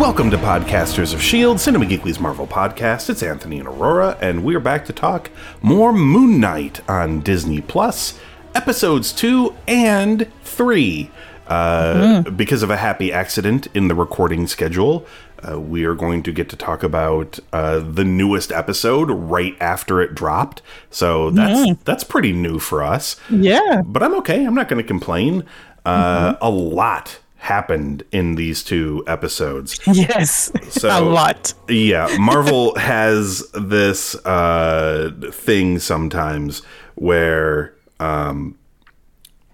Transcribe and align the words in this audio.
Welcome 0.00 0.30
to 0.30 0.38
Podcasters 0.38 1.12
of 1.12 1.20
S.H.I.E.L.D., 1.20 1.58
Cinema 1.58 1.84
Geekly's 1.84 2.18
Marvel 2.18 2.46
podcast. 2.46 3.10
It's 3.10 3.22
Anthony 3.22 3.58
and 3.58 3.68
Aurora, 3.68 4.16
and 4.20 4.42
we're 4.42 4.58
back 4.58 4.86
to 4.86 4.94
talk 4.94 5.30
more 5.60 5.92
Moon 5.92 6.40
Knight 6.40 6.80
on 6.88 7.20
Disney 7.20 7.60
Plus, 7.60 8.18
episodes 8.54 9.12
two 9.12 9.54
and 9.68 10.26
three. 10.42 11.10
Uh, 11.46 12.22
Because 12.22 12.62
of 12.62 12.70
a 12.70 12.78
happy 12.78 13.12
accident 13.12 13.66
in 13.74 13.88
the 13.88 13.94
recording 13.94 14.46
schedule, 14.46 15.06
uh, 15.46 15.60
we 15.60 15.84
are 15.84 15.94
going 15.94 16.22
to 16.22 16.32
get 16.32 16.48
to 16.48 16.56
talk 16.56 16.82
about 16.82 17.38
uh, 17.52 17.80
the 17.80 18.04
newest 18.04 18.50
episode 18.52 19.10
right 19.10 19.54
after 19.60 20.00
it 20.00 20.14
dropped. 20.14 20.62
So 20.90 21.28
that's 21.30 21.78
that's 21.84 22.04
pretty 22.04 22.32
new 22.32 22.58
for 22.58 22.82
us 22.82 23.16
Yeah. 23.28 23.82
but 23.84 24.02
I'm 24.02 24.14
okay. 24.16 24.44
I'm 24.46 24.54
not 24.54 24.68
going 24.68 24.82
to 24.82 24.86
complain. 24.88 25.44
Uh, 25.84 26.36
A 26.40 26.50
lot 26.50 27.19
happened 27.40 28.04
in 28.12 28.34
these 28.36 28.62
two 28.62 29.02
episodes. 29.06 29.80
Yes. 29.92 30.52
So- 30.70 30.88
a 30.88 31.00
lot. 31.00 31.52
Yeah, 31.68 32.14
Marvel 32.18 32.74
has 32.78 33.48
this 33.52 34.14
uh, 34.26 35.10
thing 35.32 35.78
sometimes 35.78 36.62
where 36.94 37.74
um, 37.98 38.56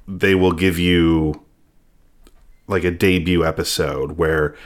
they 0.07 0.35
will 0.35 0.53
give 0.53 0.79
you 0.79 1.43
like 2.69 2.85
a 2.85 2.91
debut 2.91 3.45
episode 3.45 4.13
where 4.13 4.57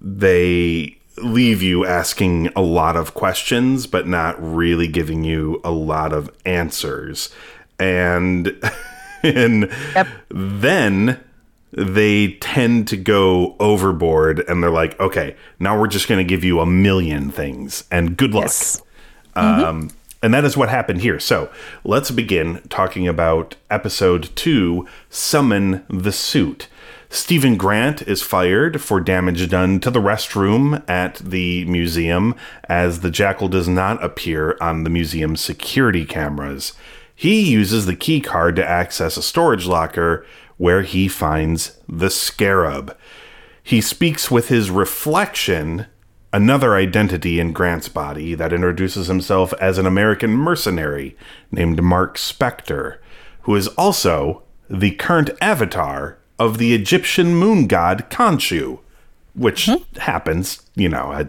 they 0.00 0.96
leave 1.18 1.60
you 1.62 1.84
asking 1.84 2.48
a 2.56 2.62
lot 2.62 2.96
of 2.96 3.12
questions 3.14 3.86
but 3.86 4.06
not 4.06 4.40
really 4.42 4.86
giving 4.88 5.24
you 5.24 5.60
a 5.64 5.70
lot 5.70 6.12
of 6.12 6.30
answers 6.46 7.30
and 7.78 8.58
and 9.22 9.70
then 10.30 11.20
they 11.72 12.32
tend 12.34 12.86
to 12.88 12.96
go 12.96 13.56
overboard 13.58 14.40
and 14.48 14.62
they're 14.62 14.70
like 14.70 14.98
okay 15.00 15.34
now 15.58 15.78
we're 15.78 15.86
just 15.86 16.06
going 16.08 16.18
to 16.18 16.24
give 16.24 16.44
you 16.44 16.60
a 16.60 16.66
million 16.66 17.30
things 17.30 17.84
and 17.90 18.16
good 18.16 18.34
luck 18.34 18.44
Yes. 18.44 18.82
um, 19.34 19.90
and 20.22 20.32
that 20.34 20.44
is 20.44 20.56
what 20.56 20.68
happened 20.68 21.00
here. 21.00 21.18
So 21.18 21.50
let's 21.82 22.12
begin 22.12 22.62
talking 22.68 23.08
about 23.08 23.56
episode 23.70 24.30
two 24.36 24.86
Summon 25.10 25.84
the 25.88 26.12
Suit. 26.12 26.68
Steven 27.10 27.56
Grant 27.56 28.02
is 28.02 28.22
fired 28.22 28.80
for 28.80 29.00
damage 29.00 29.48
done 29.50 29.80
to 29.80 29.90
the 29.90 29.98
restroom 30.00 30.88
at 30.88 31.16
the 31.16 31.64
museum 31.64 32.36
as 32.68 33.00
the 33.00 33.10
jackal 33.10 33.48
does 33.48 33.66
not 33.66 34.02
appear 34.04 34.56
on 34.60 34.84
the 34.84 34.90
museum's 34.90 35.40
security 35.40 36.04
cameras. 36.04 36.72
He 37.14 37.42
uses 37.50 37.86
the 37.86 37.96
key 37.96 38.20
card 38.20 38.54
to 38.56 38.64
access 38.68 39.16
a 39.16 39.22
storage 39.22 39.66
locker 39.66 40.24
where 40.56 40.82
he 40.82 41.08
finds 41.08 41.78
the 41.88 42.10
scarab. 42.10 42.96
He 43.62 43.80
speaks 43.80 44.30
with 44.30 44.48
his 44.48 44.70
reflection, 44.70 45.86
another 46.32 46.74
identity 46.74 47.38
in 47.38 47.52
Grant's 47.52 47.88
body 47.88 48.34
that 48.34 48.52
introduces 48.52 49.06
himself 49.06 49.52
as 49.60 49.78
an 49.78 49.86
American 49.86 50.32
mercenary 50.32 51.16
named 51.50 51.82
Mark 51.82 52.16
Spector, 52.16 52.98
who 53.42 53.54
is 53.54 53.68
also 53.68 54.42
the 54.68 54.92
current 54.92 55.30
avatar 55.40 56.18
of 56.38 56.58
the 56.58 56.74
Egyptian 56.74 57.34
moon 57.36 57.66
god 57.66 58.06
Khonshu, 58.10 58.80
which 59.34 59.70
happens, 59.96 60.62
you 60.74 60.88
know, 60.88 61.12
I, 61.12 61.28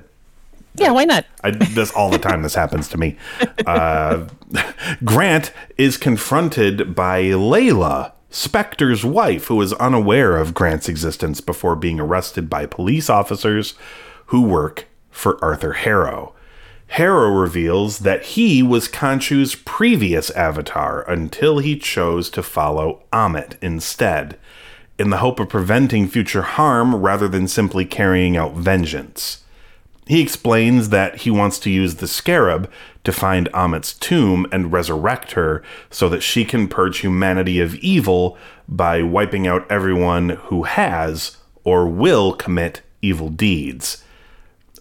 Yeah, 0.76 0.92
why 0.92 1.06
not? 1.06 1.26
I, 1.44 1.52
this 1.52 1.92
all 1.92 2.10
the 2.10 2.18
time. 2.18 2.42
This 2.42 2.56
happens 2.56 2.88
to 2.90 2.98
me. 2.98 3.18
Uh, 3.66 4.28
Grant 5.06 5.54
is 5.78 5.96
confronted 5.96 6.96
by 6.96 7.24
Layla, 7.24 8.13
Spector's 8.34 9.06
wife, 9.06 9.46
who 9.46 9.56
was 9.56 9.74
unaware 9.74 10.38
of 10.38 10.56
Grant's 10.56 10.90
existence 10.90 11.40
before 11.40 11.76
being 11.76 12.00
arrested 12.00 12.50
by 12.50 12.66
police 12.66 13.08
officers 13.08 13.76
who 14.28 14.42
work 14.42 14.88
for 15.12 15.38
Arthur 15.46 15.74
Harrow. 15.74 16.34
Harrow 16.88 17.30
reveals 17.30 18.00
that 18.00 18.24
he 18.24 18.64
was 18.64 18.88
Khonshu's 18.88 19.54
previous 19.54 20.32
avatar 20.32 21.08
until 21.08 21.60
he 21.60 21.78
chose 21.78 22.32
to 22.32 22.42
follow 22.42 23.04
Ammit 23.14 23.54
instead, 23.62 24.40
in 24.98 25.12
the 25.12 25.18
hope 25.18 25.40
of 25.40 25.50
preventing 25.50 26.08
future 26.08 26.42
harm 26.42 26.96
rather 26.96 27.28
than 27.28 27.48
simply 27.48 27.86
carrying 27.86 28.36
out 28.36 28.56
vengeance. 28.56 29.44
He 30.08 30.22
explains 30.24 30.90
that 30.90 31.18
he 31.18 31.30
wants 31.30 31.60
to 31.60 31.70
use 31.70 31.96
the 31.96 32.08
scarab 32.08 32.70
to 33.04 33.12
find 33.12 33.50
Ammit's 33.54 33.94
tomb 33.94 34.46
and 34.52 34.72
resurrect 34.72 35.34
her 35.34 35.62
so 35.90 36.10
that 36.10 36.22
she 36.22 36.46
can 36.46 36.68
purge 36.68 37.00
humanity 37.00 37.60
of 37.60 37.76
evil 37.76 38.38
by 38.68 39.02
wiping 39.02 39.48
out 39.48 39.70
everyone 39.70 40.30
who 40.30 40.64
has 40.64 41.38
or 41.64 41.88
will 41.88 42.34
commit 42.34 42.82
evil 43.02 43.30
deeds. 43.30 44.04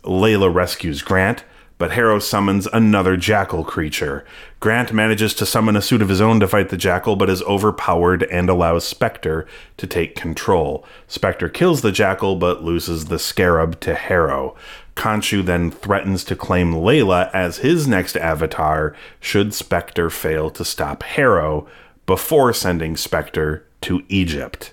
Layla 0.03 0.53
rescues 0.53 1.03
Grant, 1.03 1.45
but 1.79 1.93
Harrow 1.93 2.21
summons 2.21 2.69
another 2.73 3.17
jackal 3.17 3.65
creature. 3.65 4.25
Grant 4.61 4.93
manages 4.93 5.35
to 5.35 5.45
summon 5.45 5.75
a 5.75 5.83
suit 5.83 6.01
of 6.01 6.09
his 6.09 6.21
own 6.21 6.39
to 6.39 6.47
fight 6.47 6.69
the 6.69 6.77
jackal, 6.77 7.17
but 7.17 7.29
is 7.29 7.43
overpowered 7.43 8.23
and 8.25 8.49
allows 8.49 8.93
Spector 8.93 9.47
to 9.79 9.87
take 9.89 10.15
control. 10.15 10.85
Spector 11.09 11.53
kills 11.53 11.83
the 11.83 11.91
jackal, 11.91 12.37
but 12.37 12.63
loses 12.63 13.07
the 13.07 13.19
scarab 13.19 13.81
to 13.81 13.97
Harrow. 13.97 14.55
Khonshu 14.97 15.45
then 15.45 15.71
threatens 15.71 16.23
to 16.25 16.37
claim 16.37 16.73
Layla 16.75 17.31
as 17.33 17.59
his 17.59 17.89
next 17.89 18.17
avatar 18.17 18.95
should 19.21 19.49
Spector 19.49 20.11
fail 20.11 20.51
to 20.51 20.65
stop 20.65 21.03
Harrow 21.03 21.67
before 22.07 22.53
sending 22.53 22.95
Spector 22.95 23.63
to 23.83 24.03
Egypt. 24.09 24.73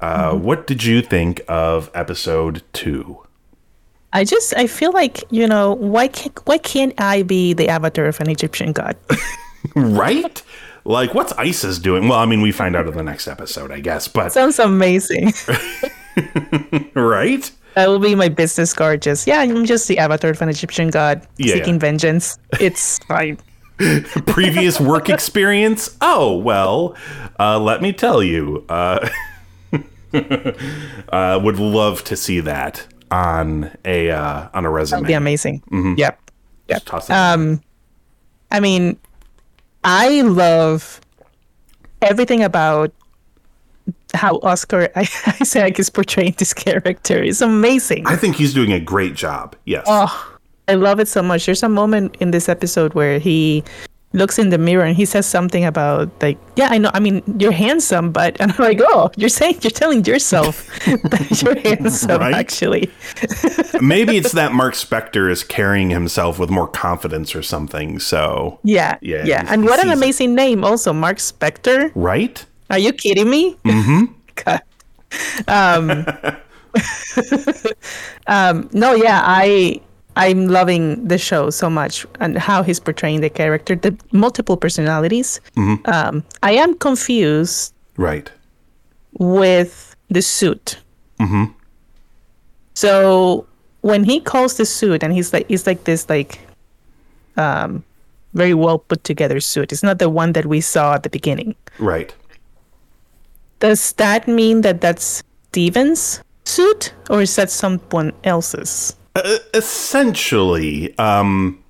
Uh, 0.00 0.32
What 0.34 0.66
did 0.66 0.84
you 0.84 1.02
think 1.02 1.40
of 1.48 1.90
episode 1.94 2.62
two? 2.72 3.24
I 4.12 4.24
just 4.24 4.54
I 4.56 4.66
feel 4.66 4.92
like 4.92 5.22
you 5.30 5.46
know 5.46 5.74
why 5.74 6.08
can't 6.08 6.38
why 6.46 6.56
can't 6.58 6.94
I 6.98 7.22
be 7.22 7.52
the 7.52 7.68
avatar 7.68 8.06
of 8.06 8.20
an 8.20 8.30
Egyptian 8.30 8.72
god? 8.72 8.96
Right? 9.74 10.42
Like, 10.84 11.12
what's 11.14 11.32
Isis 11.32 11.78
doing? 11.78 12.08
Well, 12.08 12.18
I 12.18 12.24
mean, 12.24 12.40
we 12.40 12.50
find 12.52 12.74
out 12.74 12.86
in 12.86 12.96
the 12.96 13.02
next 13.02 13.28
episode, 13.28 13.70
I 13.70 13.80
guess, 13.80 14.08
but 14.08 14.32
Sounds 14.32 14.58
amazing. 14.58 15.32
right? 16.94 17.50
That 17.74 17.88
will 17.88 17.98
be 17.98 18.14
my 18.14 18.28
business 18.28 18.72
card. 18.72 19.02
Just 19.02 19.26
yeah, 19.26 19.40
I'm 19.40 19.64
just 19.64 19.86
the 19.88 19.98
avatar 19.98 20.30
of 20.30 20.42
an 20.42 20.48
Egyptian 20.48 20.88
god 20.90 21.26
Yeah, 21.36 21.54
seeking 21.54 21.74
yeah. 21.74 21.80
vengeance. 21.80 22.38
It's 22.60 22.98
fine. 23.08 23.38
Previous 24.26 24.80
work 24.80 25.08
experience? 25.16 25.96
Oh, 26.00 26.36
well, 26.36 26.96
uh, 27.38 27.58
let 27.60 27.80
me 27.80 27.92
tell 27.92 28.22
you. 28.22 28.64
Uh, 28.68 29.08
uh, 30.12 31.40
would 31.42 31.58
love 31.58 32.02
to 32.04 32.16
see 32.16 32.40
that 32.40 32.86
on 33.10 33.70
a 33.84 34.10
uh, 34.10 34.48
on 34.54 34.64
a 34.64 34.70
resume. 34.70 35.00
That'll 35.02 35.08
be 35.08 35.14
amazing. 35.14 35.62
Yep. 35.96 36.20
Yep. 36.68 36.84
Toss 36.84 37.08
it 37.08 37.12
Um, 37.12 37.62
I 38.50 38.60
mean, 38.60 38.98
I 39.84 40.22
love 40.22 41.00
everything 42.02 42.42
about 42.42 42.92
how 44.14 44.38
Oscar 44.42 44.88
Isaac 44.96 45.78
is 45.82 45.90
portraying 45.90 46.34
this 46.38 46.54
character. 46.54 47.22
is 47.22 47.42
amazing. 47.42 48.06
I 48.06 48.16
think 48.16 48.36
he's 48.36 48.54
doing 48.54 48.72
a 48.72 48.80
great 48.80 49.14
job. 49.14 49.54
Yes. 49.64 49.84
Oh, 49.86 50.38
I 50.66 50.74
love 50.74 51.00
it 51.00 51.08
so 51.08 51.22
much. 51.22 51.46
There's 51.46 51.62
a 51.62 51.68
moment 51.68 52.16
in 52.20 52.30
this 52.30 52.48
episode 52.48 52.94
where 52.94 53.18
he 53.18 53.64
looks 54.14 54.38
in 54.38 54.48
the 54.48 54.56
mirror 54.56 54.84
and 54.84 54.96
he 54.96 55.04
says 55.04 55.26
something 55.26 55.66
about 55.66 56.10
like, 56.22 56.38
yeah, 56.56 56.68
I 56.70 56.78
know. 56.78 56.90
I 56.94 57.00
mean, 57.00 57.22
you're 57.38 57.52
handsome, 57.52 58.10
but 58.10 58.40
and 58.40 58.52
I'm 58.58 58.58
like, 58.64 58.80
oh, 58.82 59.10
you're 59.16 59.28
saying 59.28 59.58
you're 59.60 59.70
telling 59.70 60.04
yourself 60.06 60.66
that 60.86 61.42
you're 61.42 61.58
handsome, 61.60 62.20
Right? 62.20 62.34
actually. 62.34 62.90
Maybe 63.80 64.16
it's 64.16 64.32
that 64.32 64.52
Mark 64.52 64.74
Spector 64.74 65.30
is 65.30 65.44
carrying 65.44 65.90
himself 65.90 66.38
with 66.38 66.48
more 66.50 66.66
confidence 66.68 67.34
or 67.34 67.42
something. 67.42 67.98
So, 67.98 68.58
Yeah, 68.64 68.96
Yeah, 69.02 69.24
yeah, 69.26 69.44
And 69.48 69.64
what 69.64 69.78
an 69.78 69.84
sees 69.86 69.90
it. 69.92 69.96
amazing 69.96 70.34
name, 70.34 70.64
also, 70.64 70.92
Mark 70.94 71.18
Spector. 71.18 71.92
right? 71.94 72.44
Are 72.70 72.78
you 72.78 72.92
kidding 72.92 73.30
me? 73.30 73.54
Mm-hmm. 73.64 74.04
God. 74.44 74.62
Um, 75.48 76.06
um, 78.26 78.68
no, 78.72 78.94
yeah, 78.94 79.22
I 79.24 79.80
I'm 80.16 80.48
loving 80.48 81.06
the 81.08 81.16
show 81.18 81.50
so 81.50 81.70
much 81.70 82.04
and 82.20 82.36
how 82.36 82.62
he's 82.62 82.80
portraying 82.80 83.20
the 83.20 83.30
character, 83.30 83.74
the 83.76 83.96
multiple 84.12 84.56
personalities. 84.56 85.40
Um, 85.56 86.24
I 86.42 86.52
am 86.52 86.74
confused 86.74 87.72
Right. 87.96 88.30
with 89.18 89.94
the 90.10 90.20
suit. 90.22 90.78
So 92.74 93.46
when 93.80 94.04
he 94.04 94.20
calls 94.20 94.56
the 94.56 94.64
suit, 94.66 95.02
and 95.02 95.12
he's 95.12 95.32
like, 95.32 95.46
he's 95.48 95.66
like 95.66 95.84
this 95.84 96.08
like, 96.08 96.40
um, 97.36 97.82
very 98.34 98.54
well 98.54 98.78
put 98.78 99.02
together 99.04 99.40
suit. 99.40 99.72
It's 99.72 99.82
not 99.82 99.98
the 99.98 100.08
one 100.10 100.32
that 100.32 100.46
we 100.46 100.60
saw 100.60 100.94
at 100.94 101.02
the 101.02 101.10
beginning. 101.10 101.54
Right. 101.78 102.14
Does 103.60 103.92
that 103.94 104.28
mean 104.28 104.60
that 104.62 104.80
that's 104.80 105.22
Steven's 105.50 106.22
suit, 106.44 106.94
or 107.10 107.22
is 107.22 107.34
that 107.36 107.50
someone 107.50 108.12
else's? 108.24 108.96
Uh, 109.14 109.38
essentially, 109.54 110.96
um, 110.98 111.62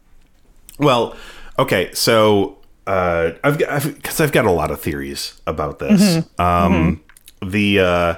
well, 0.78 1.16
okay, 1.58 1.90
so 1.94 2.58
uh, 2.86 3.30
I've 3.42 3.58
got 3.58 3.82
because 3.82 4.20
I've, 4.20 4.32
got 4.32 4.44
a 4.44 4.50
lot 4.50 4.70
of 4.70 4.80
theories 4.80 5.40
about 5.46 5.78
this. 5.78 6.24
Um, 6.38 7.02
The 7.40 7.78
uh, 7.80 8.14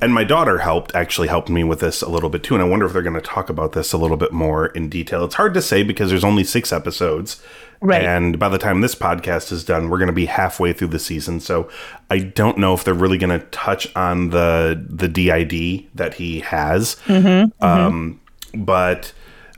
and 0.00 0.12
my 0.12 0.24
daughter 0.24 0.58
helped 0.58 0.94
actually 0.94 1.28
helped 1.28 1.48
me 1.48 1.64
with 1.64 1.80
this 1.80 2.02
a 2.02 2.08
little 2.08 2.30
bit 2.30 2.42
too, 2.42 2.54
and 2.54 2.62
I 2.62 2.66
wonder 2.66 2.86
if 2.86 2.92
they're 2.92 3.02
going 3.02 3.14
to 3.14 3.20
talk 3.20 3.48
about 3.48 3.72
this 3.72 3.92
a 3.92 3.98
little 3.98 4.16
bit 4.16 4.32
more 4.32 4.66
in 4.66 4.88
detail. 4.88 5.24
It's 5.24 5.34
hard 5.34 5.54
to 5.54 5.62
say 5.62 5.82
because 5.82 6.10
there's 6.10 6.24
only 6.24 6.44
six 6.44 6.72
episodes. 6.72 7.42
Right. 7.80 8.02
And 8.02 8.38
by 8.38 8.48
the 8.48 8.58
time 8.58 8.80
this 8.80 8.94
podcast 8.94 9.52
is 9.52 9.62
done, 9.62 9.90
we're 9.90 9.98
going 9.98 10.06
to 10.06 10.12
be 10.14 10.26
halfway 10.26 10.72
through 10.72 10.88
the 10.88 10.98
season. 10.98 11.40
So 11.40 11.68
I 12.10 12.20
don't 12.20 12.56
know 12.56 12.72
if 12.72 12.84
they're 12.84 12.94
really 12.94 13.18
going 13.18 13.38
to 13.38 13.46
touch 13.46 13.94
on 13.94 14.30
the 14.30 14.82
the 14.88 15.08
DID 15.08 15.86
that 15.94 16.14
he 16.14 16.40
has. 16.40 16.96
Um, 17.60 18.20
but 18.54 19.12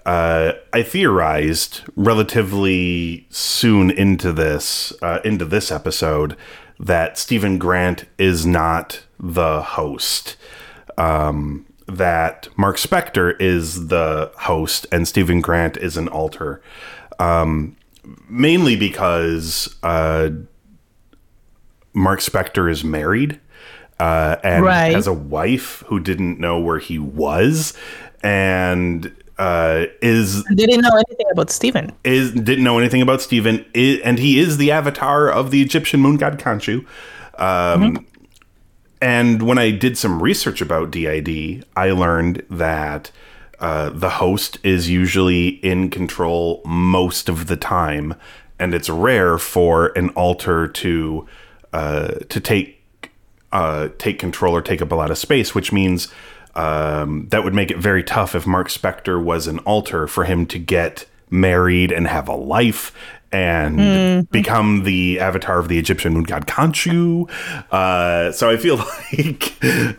uh, 0.04 0.54
I 0.72 0.82
theorized 0.82 1.82
relatively 1.94 3.26
soon 3.30 3.90
into 3.90 4.32
this 4.32 4.92
uh, 5.02 5.20
into 5.24 5.44
this 5.44 5.70
episode 5.70 6.36
that 6.80 7.18
Steven 7.18 7.58
Grant 7.58 8.04
is 8.18 8.46
not 8.46 9.04
the 9.20 9.62
host. 9.62 10.36
Um, 10.96 11.64
that 11.86 12.48
Mark 12.56 12.76
Spector 12.76 13.34
is 13.40 13.88
the 13.88 14.30
host 14.36 14.86
and 14.92 15.08
Steven 15.08 15.40
Grant 15.40 15.76
is 15.78 15.96
an 15.96 16.06
alter. 16.08 16.60
Um, 17.18 17.76
mainly 18.28 18.76
because 18.76 19.74
uh, 19.82 20.30
Mark 21.94 22.20
Spector 22.20 22.70
is 22.70 22.84
married 22.84 23.40
uh, 23.98 24.36
and 24.44 24.64
Right. 24.64 24.94
has 24.94 25.06
a 25.06 25.12
wife 25.12 25.82
who 25.86 25.98
didn't 25.98 26.38
know 26.38 26.58
where 26.60 26.78
he 26.78 26.98
was 26.98 27.72
and 28.22 29.12
uh, 29.38 29.86
is 30.02 30.44
didn't 30.54 30.80
know 30.80 30.96
anything 30.96 31.26
about 31.32 31.48
Steven. 31.50 31.92
is 32.04 32.32
didn't 32.32 32.64
know 32.64 32.78
anything 32.78 33.00
about 33.00 33.22
Steven, 33.22 33.64
and 33.74 34.18
he 34.18 34.40
is 34.40 34.56
the 34.56 34.72
avatar 34.72 35.30
of 35.30 35.52
the 35.52 35.62
Egyptian 35.62 36.00
moon 36.00 36.16
god 36.16 36.38
Khonshu. 36.40 36.84
Um, 37.38 38.04
And 39.00 39.42
when 39.42 39.58
I 39.58 39.70
did 39.70 39.96
some 39.96 40.22
research 40.22 40.60
about 40.60 40.90
DID, 40.90 41.64
I 41.76 41.90
learned 41.90 42.42
that 42.50 43.10
uh, 43.60 43.90
the 43.90 44.10
host 44.10 44.58
is 44.62 44.88
usually 44.88 45.48
in 45.48 45.90
control 45.90 46.62
most 46.64 47.28
of 47.28 47.46
the 47.46 47.56
time, 47.56 48.14
and 48.58 48.74
it's 48.74 48.88
rare 48.88 49.38
for 49.38 49.88
an 49.96 50.10
alter 50.10 50.68
to 50.68 51.26
uh, 51.72 52.08
to 52.28 52.40
take 52.40 53.10
uh, 53.52 53.88
take 53.98 54.18
control 54.18 54.54
or 54.54 54.62
take 54.62 54.82
up 54.82 54.92
a 54.92 54.94
lot 54.94 55.10
of 55.10 55.18
space, 55.18 55.54
which 55.54 55.72
means 55.72 56.08
um, 56.54 57.28
that 57.30 57.44
would 57.44 57.54
make 57.54 57.70
it 57.70 57.78
very 57.78 58.02
tough 58.02 58.34
if 58.34 58.46
Mark 58.46 58.68
Spector 58.68 59.22
was 59.22 59.46
an 59.46 59.58
alter 59.60 60.06
for 60.06 60.24
him 60.24 60.46
to 60.46 60.58
get 60.58 61.06
married 61.30 61.92
and 61.92 62.06
have 62.08 62.28
a 62.28 62.34
life 62.34 62.92
and 63.30 64.28
become 64.30 64.84
the 64.84 65.20
avatar 65.20 65.58
of 65.58 65.68
the 65.68 65.78
Egyptian 65.78 66.14
moon 66.14 66.24
god 66.24 66.46
Khonshu. 66.46 67.30
Uh, 67.70 68.32
so 68.32 68.48
I 68.48 68.56
feel 68.56 68.76
like 69.12 69.52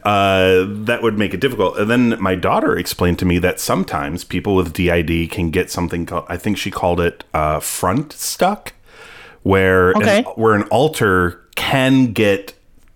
uh, 0.03 0.65
that 0.85 0.99
would 1.01 1.17
make 1.17 1.33
it 1.33 1.39
difficult. 1.39 1.77
And 1.77 1.89
then 1.89 2.21
my 2.21 2.35
daughter 2.35 2.77
explained 2.77 3.19
to 3.19 3.25
me 3.25 3.37
that 3.39 3.59
sometimes 3.59 4.23
people 4.23 4.55
with 4.55 4.73
DID 4.73 5.29
can 5.31 5.51
get 5.51 5.69
something 5.69 6.05
called, 6.05 6.25
I 6.27 6.37
think 6.37 6.57
she 6.57 6.71
called 6.71 6.99
it 6.99 7.23
uh, 7.33 7.59
front 7.59 8.13
stuck, 8.13 8.73
where 9.43 9.91
Okay. 9.95 10.19
an, 10.19 10.23
where 10.35 10.55
an 10.55 10.63
alter 10.63 11.41
can 11.55 12.13
get 12.13 12.53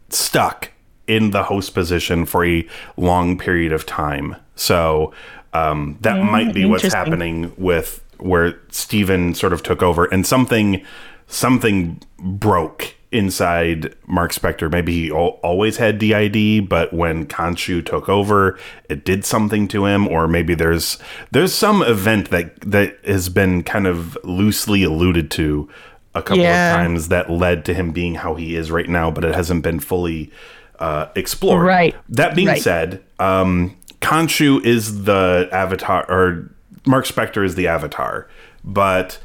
stuck 0.10 0.72
in 1.08 1.32
the 1.32 1.44
host 1.44 1.74
position 1.74 2.26
for 2.26 2.46
a 2.46 2.68
long 2.98 3.38
period 3.38 3.72
of 3.72 3.86
time. 3.86 4.36
So 4.56 5.14
um, 5.54 5.98
that 6.02 6.24
might 6.24 6.54
be 6.54 6.66
what's 6.66 6.92
happening 6.94 7.52
with 7.58 8.02
where 8.24 8.60
Steven 8.70 9.34
sort 9.36 9.54
of 9.54 9.62
took 9.64 9.84
over 9.84 10.06
and 10.06 10.26
something 10.26 10.84
something 11.28 12.02
broke 12.20 12.96
inside 13.12 13.94
Mark 14.08 14.32
Spector. 14.32 14.72
Maybe 14.72 14.92
he 14.94 15.10
al- 15.12 15.40
always 15.44 15.78
had 15.78 16.00
DID, 16.00 16.68
but 16.68 16.92
when 16.94 17.26
Khonshu 17.28 17.86
took 17.86 18.10
over, 18.10 18.58
it 18.90 19.06
did 19.06 19.24
something 19.24 19.68
to 19.70 19.86
him, 19.86 20.08
or 20.08 20.28
maybe 20.28 20.56
there's 20.56 20.98
there's 21.32 21.54
some 21.54 21.82
event 21.84 22.30
that 22.32 22.60
that 22.62 22.98
has 23.06 23.30
been 23.30 23.64
kind 23.64 23.88
of 23.88 24.18
loosely 24.24 24.84
alluded 24.84 25.30
to 25.32 25.70
a 26.16 26.22
couple 26.22 26.44
Yeah. 26.44 26.72
of 26.72 26.78
times 26.78 27.08
that 27.10 27.30
led 27.30 27.66
to 27.66 27.74
him 27.74 27.92
being 27.92 28.16
how 28.16 28.36
he 28.36 28.56
is 28.56 28.70
right 28.72 28.90
now, 28.90 29.10
but 29.12 29.24
it 29.26 29.34
hasn't 29.36 29.64
been 29.64 29.80
fully 29.80 30.32
uh, 30.80 31.08
explored. 31.16 31.66
Right. 31.66 31.96
That 32.10 32.36
being 32.36 32.48
Right. 32.50 32.62
said, 32.62 33.02
um, 33.20 33.76
Khonshu 34.02 34.64
is 34.66 35.04
the 35.06 35.48
avatar, 35.52 36.06
or 36.10 36.53
Mark 36.86 37.06
Spector 37.06 37.46
is 37.46 37.56
the 37.56 37.68
avatar, 37.68 38.28
but 38.64 39.20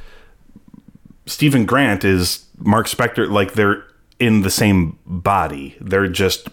Steven 1.27 1.67
Grant 1.67 2.05
is 2.05 2.47
Mark 2.59 2.87
Spector. 2.87 3.31
Like 3.31 3.55
they're 3.55 3.85
in 4.19 4.43
the 4.43 4.51
same 4.51 4.99
body. 5.07 5.77
They're 5.81 6.09
just, 6.09 6.49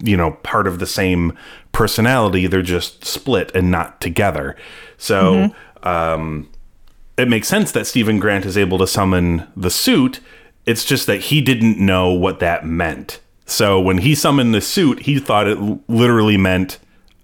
you 0.00 0.16
know, 0.16 0.32
part 0.42 0.66
of 0.66 0.78
the 0.78 0.86
same 0.86 1.36
personality. 1.72 2.46
They're 2.46 2.62
just 2.62 3.04
split 3.04 3.50
and 3.54 3.70
not 3.70 4.00
together. 4.00 4.56
So, 4.98 5.50
um, 5.82 6.48
it 7.16 7.28
makes 7.28 7.48
sense 7.48 7.72
that 7.72 7.86
Steven 7.86 8.18
Grant 8.18 8.44
is 8.44 8.58
able 8.58 8.78
to 8.78 8.86
summon 8.86 9.46
the 9.56 9.70
suit. 9.70 10.20
It's 10.66 10.84
just 10.84 11.06
that 11.06 11.22
he 11.22 11.40
didn't 11.40 11.78
know 11.78 12.12
what 12.12 12.40
that 12.40 12.66
meant. 12.66 13.20
So 13.46 13.80
when 13.80 13.98
he 13.98 14.14
summoned 14.14 14.54
the 14.54 14.60
suit, 14.60 15.02
he 15.02 15.18
thought 15.18 15.46
it 15.46 15.58
literally 15.88 16.36
meant 16.36 16.78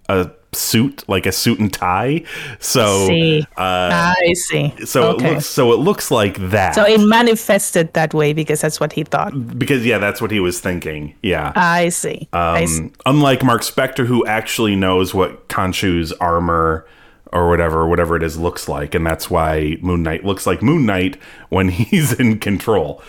a 0.07 0.31
suit, 0.55 1.03
like 1.07 1.25
a 1.25 1.31
suit 1.31 1.59
and 1.59 1.71
tie. 1.71 2.23
So 2.59 3.07
see. 3.07 3.45
I 3.57 4.33
see. 4.33 4.73
uh, 4.81 4.85
so 4.85 5.11
okay. 5.11 5.27
it 5.27 5.33
looks 5.33 5.45
so 5.45 5.71
it 5.73 5.79
looks 5.79 6.11
like 6.11 6.37
that. 6.49 6.75
so 6.75 6.85
it 6.85 6.99
manifested 6.99 7.93
that 7.93 8.13
way 8.13 8.33
because 8.33 8.61
that's 8.61 8.79
what 8.79 8.93
he 8.93 9.03
thought. 9.03 9.57
because 9.57 9.85
yeah, 9.85 9.97
that's 9.97 10.21
what 10.21 10.31
he 10.31 10.39
was 10.39 10.59
thinking. 10.59 11.15
Yeah. 11.21 11.53
I 11.55 11.89
see. 11.89 12.27
I 12.33 12.65
see. 12.65 12.83
Um, 12.83 12.93
unlike 13.05 13.43
Mark 13.43 13.61
Spector, 13.61 14.05
who 14.05 14.25
actually 14.25 14.75
knows 14.75 15.13
what 15.13 15.47
Khonshu's 15.49 16.11
armor 16.13 16.85
or 17.31 17.49
whatever, 17.49 17.87
whatever 17.87 18.15
it 18.15 18.23
is, 18.23 18.37
looks 18.37 18.69
like, 18.69 18.93
and 18.93 19.05
that's 19.05 19.29
why 19.29 19.77
Moon 19.81 20.03
Knight 20.03 20.23
looks 20.23 20.45
like 20.45 20.61
Moon 20.61 20.85
Knight 20.85 21.17
when 21.49 21.69
he's 21.69 22.13
in 22.13 22.39
control. 22.39 23.01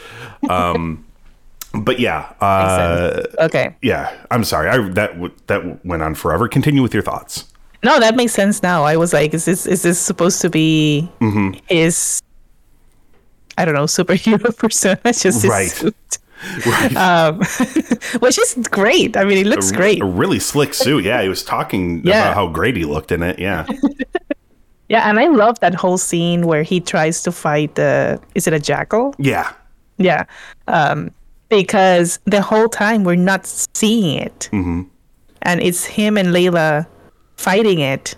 Um, 0.48 1.04
but 1.82 1.98
yeah, 2.00 2.32
uh, 2.40 3.22
Okay. 3.40 3.74
yeah. 3.82 4.12
I'm 4.30 4.44
sorry. 4.44 4.68
I 4.68 4.78
that 4.90 5.12
w- 5.14 5.34
that 5.48 5.84
went 5.84 6.02
on 6.02 6.14
forever. 6.14 6.48
Continue 6.48 6.82
with 6.82 6.94
your 6.94 7.02
thoughts. 7.02 7.44
No, 7.82 8.00
that 8.00 8.16
makes 8.16 8.32
sense 8.32 8.62
now. 8.62 8.84
I 8.84 8.96
was 8.96 9.12
like, 9.12 9.34
is 9.34 9.44
this 9.44 9.66
is 9.66 9.82
this 9.82 9.98
supposed 9.98 10.40
to 10.42 10.50
be 10.50 11.08
Mm-hmm. 11.20 11.58
his 11.68 12.20
I 13.58 13.64
don't 13.64 13.74
know, 13.74 13.84
superhero 13.86 14.56
persona? 14.58 14.98
Just 15.04 15.22
his 15.42 15.46
Right. 15.46 15.70
suit. 15.70 15.94
Right. 16.66 16.94
Um, 16.96 17.38
which 18.20 18.38
is 18.38 18.54
great. 18.70 19.16
I 19.16 19.24
mean, 19.24 19.38
it 19.38 19.46
looks 19.46 19.72
great. 19.72 20.02
A 20.02 20.04
really 20.04 20.38
slick 20.38 20.74
suit. 20.74 21.04
Yeah, 21.04 21.22
he 21.22 21.28
was 21.28 21.42
talking 21.42 22.02
Yeah. 22.04 22.20
about 22.20 22.34
how 22.34 22.48
great 22.48 22.76
he 22.76 22.84
looked 22.84 23.12
in 23.12 23.22
it. 23.22 23.38
Yeah. 23.38 23.64
Yeah, 24.90 25.08
and 25.08 25.18
I 25.18 25.28
love 25.28 25.58
that 25.60 25.74
whole 25.74 25.96
scene 25.96 26.46
where 26.46 26.62
he 26.62 26.80
tries 26.80 27.22
to 27.22 27.32
fight 27.32 27.74
the 27.76 28.20
is 28.34 28.46
it 28.46 28.52
a 28.52 28.58
jackal? 28.58 29.14
Yeah. 29.18 29.52
Yeah. 29.96 30.24
Um, 30.68 31.10
because 31.48 32.18
the 32.24 32.42
whole 32.42 32.68
time 32.68 33.04
we're 33.04 33.16
not 33.16 33.46
seeing 33.46 34.18
it. 34.18 34.48
Mm-hmm. 34.52 34.82
And 35.42 35.62
it's 35.62 35.84
him 35.84 36.16
and 36.16 36.28
Layla 36.28 36.86
fighting 37.36 37.80
it. 37.80 38.16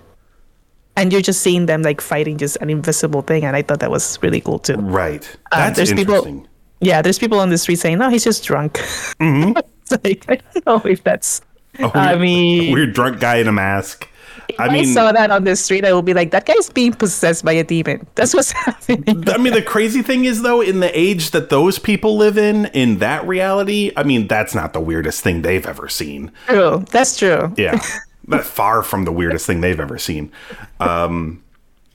And 0.97 1.13
you're 1.13 1.23
just 1.23 1.43
seeing 1.43 1.67
them 1.67 1.83
like 1.83 2.01
fighting 2.01 2.39
just 2.39 2.57
an 2.61 2.71
invisible 2.71 3.23
thing. 3.23 3.45
And 3.45 3.55
I 3.55 3.63
thought 3.63 3.81
that 3.81 3.91
was 3.91 4.19
really 4.23 4.41
cool 4.41 4.59
too. 4.59 4.77
Right. 4.77 5.27
Um, 5.53 5.61
That's 5.61 5.77
there's 5.77 5.93
people- 5.93 6.15
interesting. 6.15 6.49
Yeah, 6.81 7.01
there's 7.01 7.19
people 7.19 7.41
on 7.41 7.49
the 7.49 7.57
street 7.57 7.79
saying, 7.79 7.99
no, 7.99 8.11
he's 8.11 8.23
just 8.23 8.45
drunk. 8.45 8.75
Mm-hmm. 9.19 9.53
like, 10.05 10.25
I 10.29 10.39
don't 10.53 10.67
know 10.67 10.91
if 10.91 11.03
that's. 11.03 11.41
A 11.79 11.91
I 11.95 12.17
mean, 12.17 12.71
a 12.71 12.73
weird 12.73 12.93
drunk 12.93 13.19
guy 13.21 13.37
in 13.37 13.49
a 13.49 13.53
mask. 13.53 14.09
If 14.49 14.61
I 14.61 14.67
I, 14.69 14.85
saw 14.85 15.13
that 15.13 15.31
on 15.31 15.45
the 15.45 15.57
street, 15.57 15.85
I 15.85 15.93
would 15.93 16.05
be 16.05 16.15
like, 16.15 16.31
that 16.31 16.47
guy's 16.47 16.71
being 16.71 16.93
possessed 16.93 17.45
by 17.45 17.53
a 17.53 17.65
demon. 17.65 18.07
That's 18.15 18.35
what's 18.35 18.53
happening. 18.53 19.29
I 19.29 19.39
mean, 19.39 19.53
the 19.53 19.63
crazy 19.63 20.03
thing 20.03 20.25
is, 20.25 20.43
though, 20.43 20.61
in 20.61 20.81
the 20.81 20.99
age 20.99 21.31
that 21.33 21.51
those 21.51 21.79
people 21.79 22.17
live 22.17 22.39
in, 22.39 22.67
in 22.67 22.99
that 22.99 23.27
reality, 23.27 23.93
I 23.97 24.03
mean, 24.03 24.29
that's 24.29 24.55
not 24.55 24.73
the 24.73 24.81
weirdest 24.81 25.23
thing 25.23 25.43
they've 25.43 25.67
ever 25.67 25.89
seen. 25.89 26.33
True. 26.47 26.85
That's 26.91 27.19
true. 27.19 27.53
Yeah, 27.57 27.81
but 28.27 28.45
far 28.45 28.83
from 28.83 29.05
the 29.05 29.13
weirdest 29.13 29.47
thing 29.47 29.61
they've 29.61 29.81
ever 29.81 29.99
seen. 29.99 30.33
Um, 30.81 31.43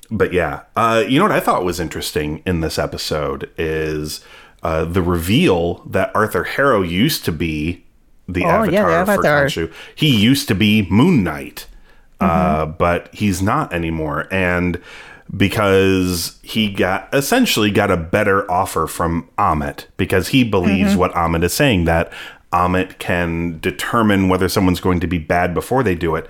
but 0.10 0.34
yeah, 0.34 0.63
uh, 0.75 1.03
you 1.08 1.20
know 1.20 1.25
what 1.25 1.31
I 1.31 1.39
thought 1.39 1.63
was 1.63 1.79
interesting 1.79 2.43
in 2.46 2.60
this 2.62 2.77
episode 2.77 3.50
is 3.58 4.24
uh, 4.63 4.86
the 4.86 5.01
reveal 5.01 5.75
that 5.86 6.12
Arthur 6.13 6.43
Harrow 6.43 6.81
used 6.81 7.24
to 7.25 7.31
be 7.31 7.86
the 8.27 8.43
Oh, 8.43 8.63
yeah, 8.63 8.81
avatar, 8.81 8.84
the 8.84 9.05
for 9.05 9.12
avatar. 9.12 9.46
Khonshu. 9.46 9.74
He 9.96 10.15
used 10.22 10.48
to 10.50 10.55
be 10.55 10.88
Moon 10.89 11.24
Knight, 11.24 11.65
uh, 12.22 12.66
mm-hmm. 12.66 12.78
but 12.78 13.13
he's 13.13 13.42
not 13.42 13.74
anymore, 13.74 14.28
and 14.32 14.80
because 15.36 16.40
he 16.44 16.70
got 16.70 17.10
essentially 17.13 17.72
got 17.72 17.90
a 17.90 17.98
better 17.98 18.50
offer 18.51 18.86
from 18.86 19.30
Ammit 19.38 19.86
because 19.98 20.30
he 20.30 20.44
believes 20.44 20.92
mm-hmm. 20.92 21.00
what 21.00 21.13
Ammit 21.13 21.44
is 21.44 21.54
saying 21.54 21.86
that 21.86 22.12
Ammit 22.51 23.00
can 23.00 23.60
determine 23.60 24.28
whether 24.28 24.50
someone's 24.50 24.82
going 24.82 25.00
to 25.00 25.08
be 25.08 25.18
bad 25.18 25.54
before 25.54 25.84
they 25.84 25.96
do 25.96 26.16
it, 26.16 26.30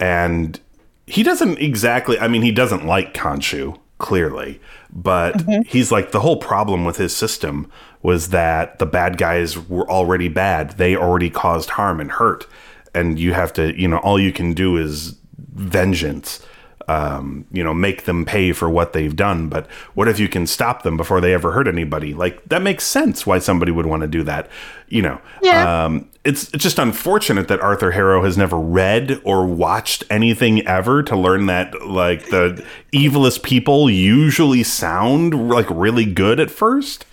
and 0.00 0.60
he 1.06 1.22
doesn't 1.22 1.58
exactly. 1.58 2.18
I 2.18 2.28
mean, 2.28 2.42
he 2.42 2.52
doesn't 2.52 2.86
like 2.86 3.14
Khonshu 3.14 3.78
clearly, 3.98 4.60
but 4.90 5.36
mm-hmm. 5.38 5.62
he's 5.62 5.92
like 5.92 6.12
the 6.12 6.20
whole 6.20 6.36
problem 6.36 6.84
with 6.84 6.96
his 6.96 7.14
system 7.14 7.70
was 8.02 8.28
that 8.30 8.78
the 8.78 8.86
bad 8.86 9.18
guys 9.18 9.58
were 9.58 9.88
already 9.90 10.28
bad. 10.28 10.70
They 10.78 10.96
already 10.96 11.30
caused 11.30 11.70
harm 11.70 12.00
and 12.00 12.10
hurt, 12.12 12.46
and 12.94 13.18
you 13.18 13.34
have 13.34 13.52
to, 13.54 13.78
you 13.78 13.88
know, 13.88 13.98
all 13.98 14.18
you 14.18 14.32
can 14.32 14.54
do 14.54 14.76
is 14.76 15.16
vengeance. 15.58 16.40
Um, 16.86 17.44
you 17.52 17.62
know, 17.62 17.74
make 17.74 18.04
them 18.04 18.24
pay 18.24 18.52
for 18.52 18.70
what 18.70 18.94
they've 18.94 19.14
done. 19.14 19.50
But 19.50 19.66
what 19.92 20.08
if 20.08 20.18
you 20.18 20.26
can 20.26 20.46
stop 20.46 20.84
them 20.84 20.96
before 20.96 21.20
they 21.20 21.34
ever 21.34 21.52
hurt 21.52 21.68
anybody? 21.68 22.14
Like 22.14 22.42
that 22.48 22.62
makes 22.62 22.84
sense 22.84 23.26
why 23.26 23.40
somebody 23.40 23.70
would 23.70 23.84
want 23.84 24.00
to 24.00 24.08
do 24.08 24.22
that. 24.22 24.48
You 24.88 25.02
know, 25.02 25.20
Yeah. 25.42 25.84
um, 25.84 26.08
it's 26.24 26.48
it's 26.54 26.62
just 26.62 26.78
unfortunate 26.78 27.48
that 27.48 27.60
Arthur 27.60 27.90
Harrow 27.90 28.24
has 28.24 28.38
never 28.38 28.58
read 28.58 29.20
or 29.22 29.44
watched 29.44 30.02
anything 30.08 30.66
ever 30.66 31.02
to 31.02 31.14
learn 31.14 31.44
that 31.46 31.86
like 31.86 32.30
the 32.30 32.64
evilest 32.94 33.42
people 33.42 33.90
usually 33.90 34.62
sound 34.62 35.50
like 35.50 35.66
really 35.68 36.06
good 36.06 36.40
at 36.40 36.50
first. 36.50 37.04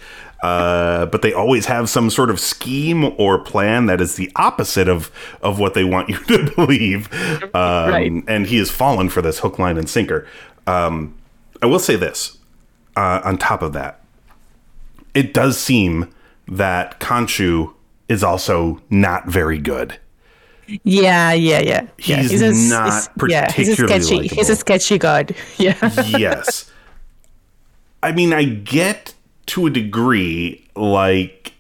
Uh, 0.44 1.06
but 1.08 1.22
they 1.22 1.34
always 1.34 1.66
have 1.66 1.90
some 1.90 2.10
sort 2.10 2.30
of 2.30 2.40
scheme 2.40 3.14
or 3.18 3.40
plan 3.40 3.88
that 3.88 4.00
is 4.00 4.16
the 4.16 4.32
opposite 4.36 4.88
of 4.88 5.12
of 5.42 5.60
what 5.60 5.74
they 5.74 5.84
want 5.84 6.10
you 6.10 6.18
to 6.26 6.52
believe. 6.56 7.12
Um, 7.56 7.90
Right. 7.90 8.12
And 8.28 8.46
he 8.46 8.58
has 8.58 8.70
fallen 8.70 9.10
for 9.10 9.22
this 9.22 9.40
hook, 9.40 9.58
line, 9.60 9.78
and 9.78 9.90
sinker. 9.90 10.28
Um, 10.68 11.16
I 11.62 11.66
will 11.66 11.80
say 11.80 11.96
this. 11.96 12.38
Uh, 12.96 13.22
on 13.26 13.38
top 13.38 13.62
of 13.62 13.74
that, 13.74 14.02
it 15.14 15.34
does 15.34 15.58
seem 15.60 16.14
that 16.48 17.00
Khonshu 17.02 17.74
is 18.08 18.24
also 18.24 18.82
not 18.90 19.28
very 19.28 19.58
good. 19.58 20.00
Yeah, 20.84 21.34
yeah, 21.34 21.60
yeah. 21.60 21.88
yeah. 22.00 22.22
He's 22.22 22.42
a, 22.42 22.52
not 22.74 23.10
yeah, 23.28 23.52
he's 23.52 23.70
a 23.70 23.76
particularly 23.76 24.28
sketchy. 24.28 24.36
He's 24.36 24.50
a 24.50 24.56
sketchy 24.56 24.98
god. 24.98 25.36
Yeah. 25.58 25.78
yes. 26.06 26.72
I 28.02 28.12
mean, 28.12 28.32
I 28.34 28.46
get 28.46 29.15
to 29.48 29.68
a 29.68 29.70
degree, 29.70 30.68
like, 30.76 31.54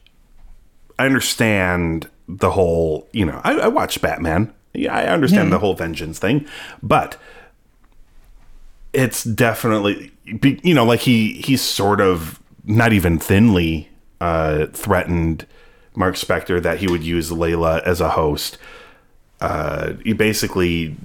I 0.98 1.06
understand 1.06 2.10
the 2.28 2.52
whole, 2.52 3.08
you 3.12 3.26
know, 3.26 3.42
I, 3.44 3.54
I 3.60 3.68
watch 3.68 4.02
Batman. 4.02 4.54
Yeah, 4.74 4.94
I 4.94 5.06
understand 5.06 5.54
the 5.54 5.60
whole 5.60 5.74
vengeance 5.74 6.20
thing, 6.20 6.46
but 6.84 7.18
it's 8.92 9.24
definitely, 9.24 10.12
you 10.64 10.74
know, 10.74 10.84
like 10.84 11.00
he, 11.02 11.34
he's 11.42 11.62
sort 11.62 12.02
of 12.02 12.42
not 12.66 12.92
even 12.92 13.18
thinly 13.18 13.90
uh, 14.20 14.66
threatened 14.68 15.46
Mark 15.96 16.16
Spector 16.16 16.62
that 16.62 16.80
he 16.80 16.88
would 16.88 17.04
use 17.04 17.32
Layla 17.32 17.84
as 17.84 18.02
a 18.02 18.10
host 18.10 18.58
uh, 19.42 19.94
he 20.04 20.14
basically 20.14 20.96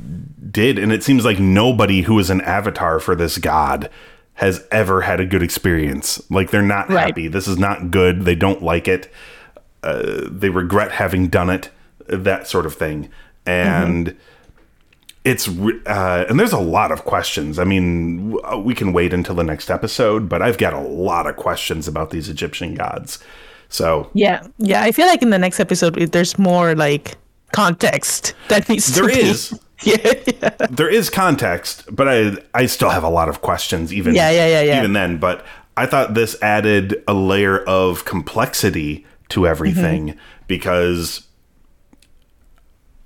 did, 0.51 0.79
and 0.79 0.93
it 0.93 1.03
seems 1.03 1.25
like 1.25 1.39
nobody 1.39 2.03
who 2.03 2.19
is 2.19 2.31
an 2.31 2.41
avatar 2.43 3.01
for 3.01 3.15
this 3.15 3.39
god 3.39 3.91
has 4.41 4.67
ever 4.71 5.03
had 5.03 5.21
a 5.21 5.27
good 5.27 5.43
experience. 5.43 6.19
Like 6.31 6.51
they're 6.51 6.63
not 6.63 6.89
Right. 6.89 7.09
happy. 7.09 7.29
This 7.29 7.47
is 7.47 7.59
not 7.59 7.91
good. 7.91 8.23
They 8.25 8.35
don't 8.35 8.63
like 8.63 8.89
it. 8.89 9.13
Uh, 9.83 10.23
they 10.31 10.49
regret 10.49 10.93
having 10.93 11.29
done 11.29 11.51
it. 11.51 11.69
That 12.07 12.49
sort 12.49 12.65
of 12.67 12.75
thing, 12.75 13.09
and 13.47 14.17
it's 15.25 15.47
uh, 15.49 16.25
and 16.29 16.41
there's 16.41 16.53
a 16.53 16.59
lot 16.59 16.91
of 16.91 17.05
questions. 17.05 17.59
I 17.59 17.65
mean, 17.65 18.37
uh, 18.43 18.59
we 18.59 18.75
can 18.75 18.93
wait 18.93 19.13
until 19.13 19.35
the 19.35 19.45
next 19.45 19.71
episode, 19.71 20.29
but 20.29 20.41
I've 20.43 20.59
got 20.59 20.73
a 20.73 20.81
lot 20.81 21.27
of 21.27 21.37
questions 21.37 21.87
about 21.87 22.11
these 22.11 22.29
Egyptian 22.29 22.75
gods. 22.75 23.19
So 23.69 24.11
Yeah, 24.15 24.43
yeah. 24.59 24.83
I 24.83 24.91
feel 24.93 25.07
like 25.07 25.23
in 25.23 25.31
the 25.31 25.39
next 25.39 25.61
episode, 25.61 25.95
there's 26.13 26.39
more 26.39 26.75
like 26.75 27.17
context 27.53 28.35
that 28.49 28.69
needs 28.69 28.87
there 28.95 29.07
to 29.09 29.15
be. 29.15 29.59
Yeah, 29.85 30.13
yeah. 30.27 30.67
there 30.71 30.89
is 30.91 31.09
context, 31.11 31.85
but 31.91 32.07
I 32.09 32.33
I 32.55 32.67
still 32.67 32.91
have 32.91 33.03
a 33.05 33.09
lot 33.09 33.29
of 33.29 33.41
questions 33.41 33.93
even 33.93 34.15
Yeah, 34.15 34.31
yeah, 34.31 34.47
yeah, 34.47 34.63
yeah. 34.63 34.79
even 34.79 34.93
then. 34.93 35.17
But 35.19 35.45
I 35.77 35.87
thought 35.87 36.15
this 36.15 36.37
added 36.43 37.03
a 37.09 37.15
layer 37.15 37.61
of 37.65 38.05
complexity 38.05 39.07
to 39.31 39.47
everything 39.47 40.09
Mm-hmm. 40.09 40.19
because 40.49 41.27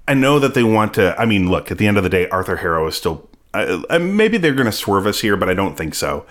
I 0.06 0.14
know 0.14 0.38
that 0.38 0.54
they 0.54 0.62
want 0.64 0.94
to. 0.94 1.18
I 1.20 1.24
mean, 1.24 1.50
look 1.50 1.70
at 1.70 1.78
the 1.78 1.86
end 1.86 1.96
of 1.96 2.02
the 2.02 2.10
day, 2.10 2.28
Arthur 2.28 2.56
Harrow 2.56 2.86
is 2.86 2.96
still. 2.96 3.28
Uh, 3.54 3.98
maybe 4.00 4.36
they're 4.36 4.52
going 4.54 4.66
to 4.66 4.72
swerve 4.72 5.06
us 5.06 5.20
here, 5.20 5.36
but 5.36 5.48
I 5.48 5.54
don't 5.54 5.76
think 5.76 5.94
so. 5.94 6.26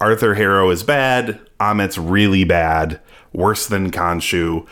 Arthur 0.00 0.34
Harrow 0.34 0.68
is 0.70 0.82
bad. 0.82 1.40
Ammit's 1.58 1.96
really 1.96 2.44
bad, 2.44 3.00
worse 3.32 3.66
than 3.66 3.90
Khonshu. 3.90 4.66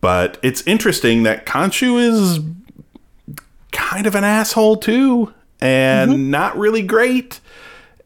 But 0.00 0.38
it's 0.42 0.62
interesting 0.62 1.24
that 1.24 1.44
Khonshu 1.44 1.98
is 2.00 2.38
kind 3.72 4.06
of 4.06 4.14
an 4.14 4.24
asshole 4.24 4.76
too, 4.76 5.32
and 5.60 6.30
not 6.30 6.56
really 6.58 6.82
great. 6.82 7.40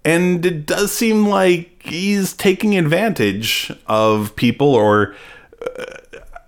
And 0.05 0.45
it 0.45 0.67
does 0.67 0.93
seem 0.93 1.27
like 1.27 1.83
he's 1.83 2.35
taking 2.35 2.77
advantage 2.77 3.73
of 3.87 4.37
people, 4.37 4.75
or 4.75 5.15
uh, 5.63 5.85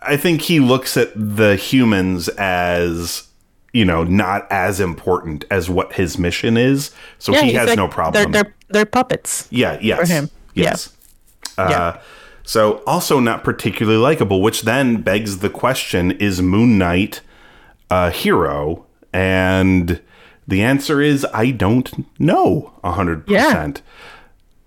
I 0.02 0.16
think 0.16 0.42
he 0.42 0.60
looks 0.60 0.96
at 0.96 1.10
the 1.14 1.56
humans 1.56 2.28
as, 2.36 3.26
you 3.72 3.84
know, 3.86 4.04
not 4.04 4.46
as 4.52 4.78
important 4.78 5.46
as 5.50 5.70
what 5.70 5.94
his 5.94 6.18
mission 6.18 6.56
is. 6.58 6.90
So 7.18 7.32
Yeah, 7.32 7.42
he 7.42 7.52
has 7.54 7.68
like- 7.68 7.76
no 7.78 7.88
problem. 7.88 8.30
They're 8.30 8.42
they're, 8.44 8.54
they're 8.68 8.86
puppets. 8.86 9.48
Yeah, 9.50 9.78
yes. 9.80 10.08
him. 10.08 10.28
Yes. 10.54 10.92
Uh, 11.56 11.68
Yeah. 11.70 12.00
So 12.42 12.82
also 12.86 13.18
not 13.18 13.42
particularly 13.42 13.98
likable, 13.98 14.40
which 14.40 14.62
then 14.62 15.02
begs 15.02 15.38
the 15.38 15.50
question: 15.50 16.12
Is 16.12 16.40
Moon 16.40 16.78
Knight 16.78 17.20
a 17.90 18.10
hero? 18.10 18.85
And 19.16 20.02
the 20.46 20.62
answer 20.62 21.00
is 21.00 21.26
I 21.32 21.50
don't 21.50 22.04
know 22.20 22.74
a 22.84 22.92
hundred 22.92 23.26
percent. 23.26 23.80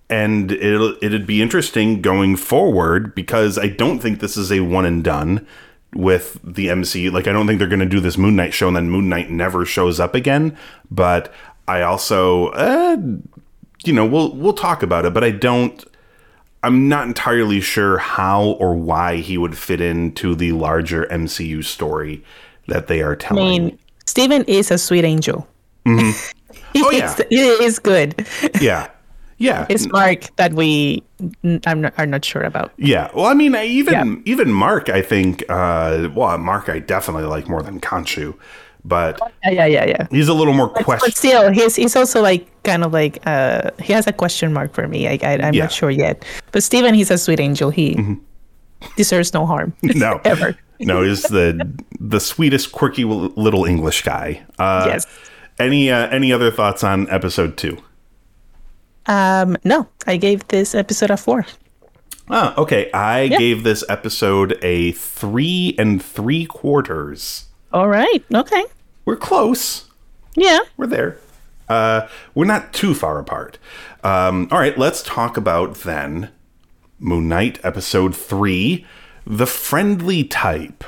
And 0.10 0.52
it'll 0.52 0.96
it'd 1.04 1.28
be 1.28 1.40
interesting 1.40 2.02
going 2.02 2.36
forward 2.36 3.14
because 3.14 3.60
I 3.60 3.68
don't 3.68 4.00
think 4.00 4.20
this 4.20 4.36
is 4.36 4.52
a 4.52 4.62
one 4.62 4.86
and 4.86 5.04
done 5.04 5.46
with 5.94 6.40
the 6.44 6.66
MCU. 6.68 7.12
Like 7.12 7.28
I 7.28 7.32
don't 7.32 7.46
think 7.46 7.60
they're 7.60 7.68
going 7.68 7.80
to 7.80 7.86
do 7.86 8.00
this 8.00 8.18
Moon 8.18 8.36
Knight 8.36 8.56
show 8.56 8.68
and 8.68 8.76
then 8.76 8.90
Moon 8.90 9.08
Knight 9.08 9.30
never 9.30 9.66
shows 9.66 10.00
up 10.00 10.16
again. 10.16 10.58
But 10.90 11.32
I 11.68 11.84
also, 11.84 12.48
uh, 12.48 12.98
you 13.86 13.94
know, 13.94 14.06
we'll 14.08 14.36
we'll 14.36 14.54
talk 14.54 14.82
about 14.82 15.06
it. 15.06 15.14
But 15.14 15.24
I 15.24 15.30
don't. 15.30 15.86
I'm 16.64 16.90
not 16.90 17.06
entirely 17.08 17.62
sure 17.62 18.00
how 18.00 18.44
or 18.60 18.76
why 18.76 19.18
he 19.18 19.38
would 19.38 19.56
fit 19.56 19.80
into 19.80 20.34
the 20.34 20.54
larger 20.54 21.06
MCU 21.06 21.64
story 21.64 22.24
that 22.68 22.88
they 22.88 23.04
are 23.04 23.14
I 23.14 23.16
telling. 23.16 23.64
mean, 23.64 23.80
Steven 24.10 24.44
is 24.48 24.72
a 24.72 24.78
sweet 24.78 25.06
angel. 25.06 25.48
Oh, 26.76 26.92
yeah. 26.92 27.16
he 27.30 27.40
is 27.66 27.80
good. 27.80 28.14
yeah, 28.62 28.88
yeah, 29.40 29.66
It's 29.70 29.88
Mark 29.92 30.20
that 30.38 30.54
we 30.54 31.02
I'm 31.66 31.82
not, 31.82 31.94
are 31.98 32.06
not 32.06 32.24
sure 32.24 32.44
about. 32.44 32.72
yeah. 32.78 33.10
Well, 33.16 33.26
I 33.26 33.34
mean, 33.34 33.56
even 33.56 33.94
Yeah. 33.94 34.16
even 34.34 34.52
Mark, 34.54 34.88
I 34.90 35.02
think. 35.02 35.44
Uh, 35.50 36.10
well, 36.16 36.38
Mark, 36.38 36.70
I 36.70 36.78
definitely 36.80 37.26
like 37.36 37.50
more 37.50 37.64
than 37.64 37.80
Khonshu, 37.80 38.34
but 38.86 39.20
Yeah, 39.44 39.52
yeah, 39.52 39.66
yeah, 39.66 39.86
yeah. 39.94 40.08
he's 40.12 40.28
a 40.30 40.34
little 40.34 40.54
more 40.54 40.68
But 40.70 40.86
question. 40.86 41.12
still, 41.12 41.52
he's 41.52 41.76
he's 41.76 41.96
also 41.96 42.22
like 42.22 42.46
kind 42.64 42.84
of 42.84 42.94
like 42.94 43.18
uh 43.26 43.72
he 43.82 43.94
has 43.94 44.06
a 44.08 44.14
question 44.14 44.54
mark 44.54 44.74
for 44.74 44.88
me. 44.88 45.08
I, 45.08 45.12
I 45.12 45.34
I'm 45.34 45.40
Yeah. 45.40 45.50
Mm-hmm. 45.50 45.58
not 45.60 45.72
sure 45.72 45.92
yet. 45.92 46.24
But 46.52 46.62
Steven, 46.64 46.94
he's 46.94 47.10
a 47.12 47.18
sweet 47.18 47.40
angel. 47.40 47.70
He 47.72 47.98
deserves 48.96 49.34
no 49.34 49.46
harm. 49.46 49.74
No, 50.06 50.22
ever. 50.34 50.56
No, 50.80 51.04
he's 51.04 51.24
the 51.24 51.70
the 52.00 52.20
sweetest, 52.20 52.72
quirky 52.72 53.04
little 53.06 53.66
English 53.66 54.04
guy. 54.04 54.44
Uh, 54.58 54.86
Yes. 54.88 55.08
Any 55.60 55.92
uh, 55.92 56.08
any 56.10 56.32
other 56.32 56.52
thoughts 56.52 56.84
on 56.84 57.10
episode 57.10 57.58
two? 57.58 57.78
Um, 59.06 59.58
no, 59.64 59.88
I 60.08 60.18
gave 60.18 60.48
this 60.50 60.76
episode 60.76 61.10
a 61.12 61.18
four. 61.18 61.46
Oh, 62.30 62.54
okay. 62.60 62.92
I 62.94 63.28
gave 63.28 63.64
this 63.64 63.84
episode 63.90 64.58
a 64.62 64.92
three 64.92 65.76
and 65.80 66.02
three 66.04 66.46
quarters. 66.46 67.46
All 67.74 67.88
right. 67.88 68.24
Okay. 68.34 68.64
We're 69.06 69.16
close. 69.16 69.86
Yeah. 70.36 70.60
We're 70.78 70.88
there. 70.88 71.18
uh, 71.70 72.08
we're 72.36 72.46
not 72.46 72.72
too 72.72 72.94
far 72.94 73.18
apart. 73.20 73.58
Um, 74.04 74.48
all 74.52 74.60
right, 74.60 74.78
let's 74.78 75.02
talk 75.04 75.38
about 75.38 75.76
then 75.78 76.30
Moon 77.00 77.28
Knight 77.28 77.60
episode 77.64 78.16
three, 78.16 78.86
the 79.26 79.48
friendly 79.48 80.24
type. 80.24 80.84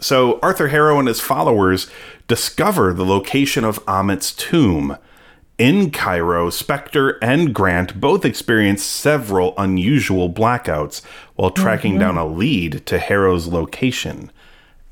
So 0.00 0.38
Arthur 0.40 0.68
Harrow 0.68 0.98
and 0.98 1.08
his 1.08 1.20
followers 1.20 1.88
discover 2.28 2.92
the 2.92 3.04
location 3.04 3.64
of 3.64 3.82
Ammit's 3.86 4.32
tomb. 4.32 4.96
In 5.56 5.92
Cairo, 5.92 6.50
Spector 6.50 7.16
and 7.22 7.54
Grant 7.54 8.00
both 8.00 8.24
experience 8.24 8.82
several 8.82 9.54
unusual 9.56 10.28
blackouts 10.28 11.00
while 11.36 11.50
tracking 11.50 11.96
down 11.96 12.18
a 12.18 12.26
lead 12.26 12.84
to 12.86 12.98
Harrow's 12.98 13.46
location. 13.46 14.32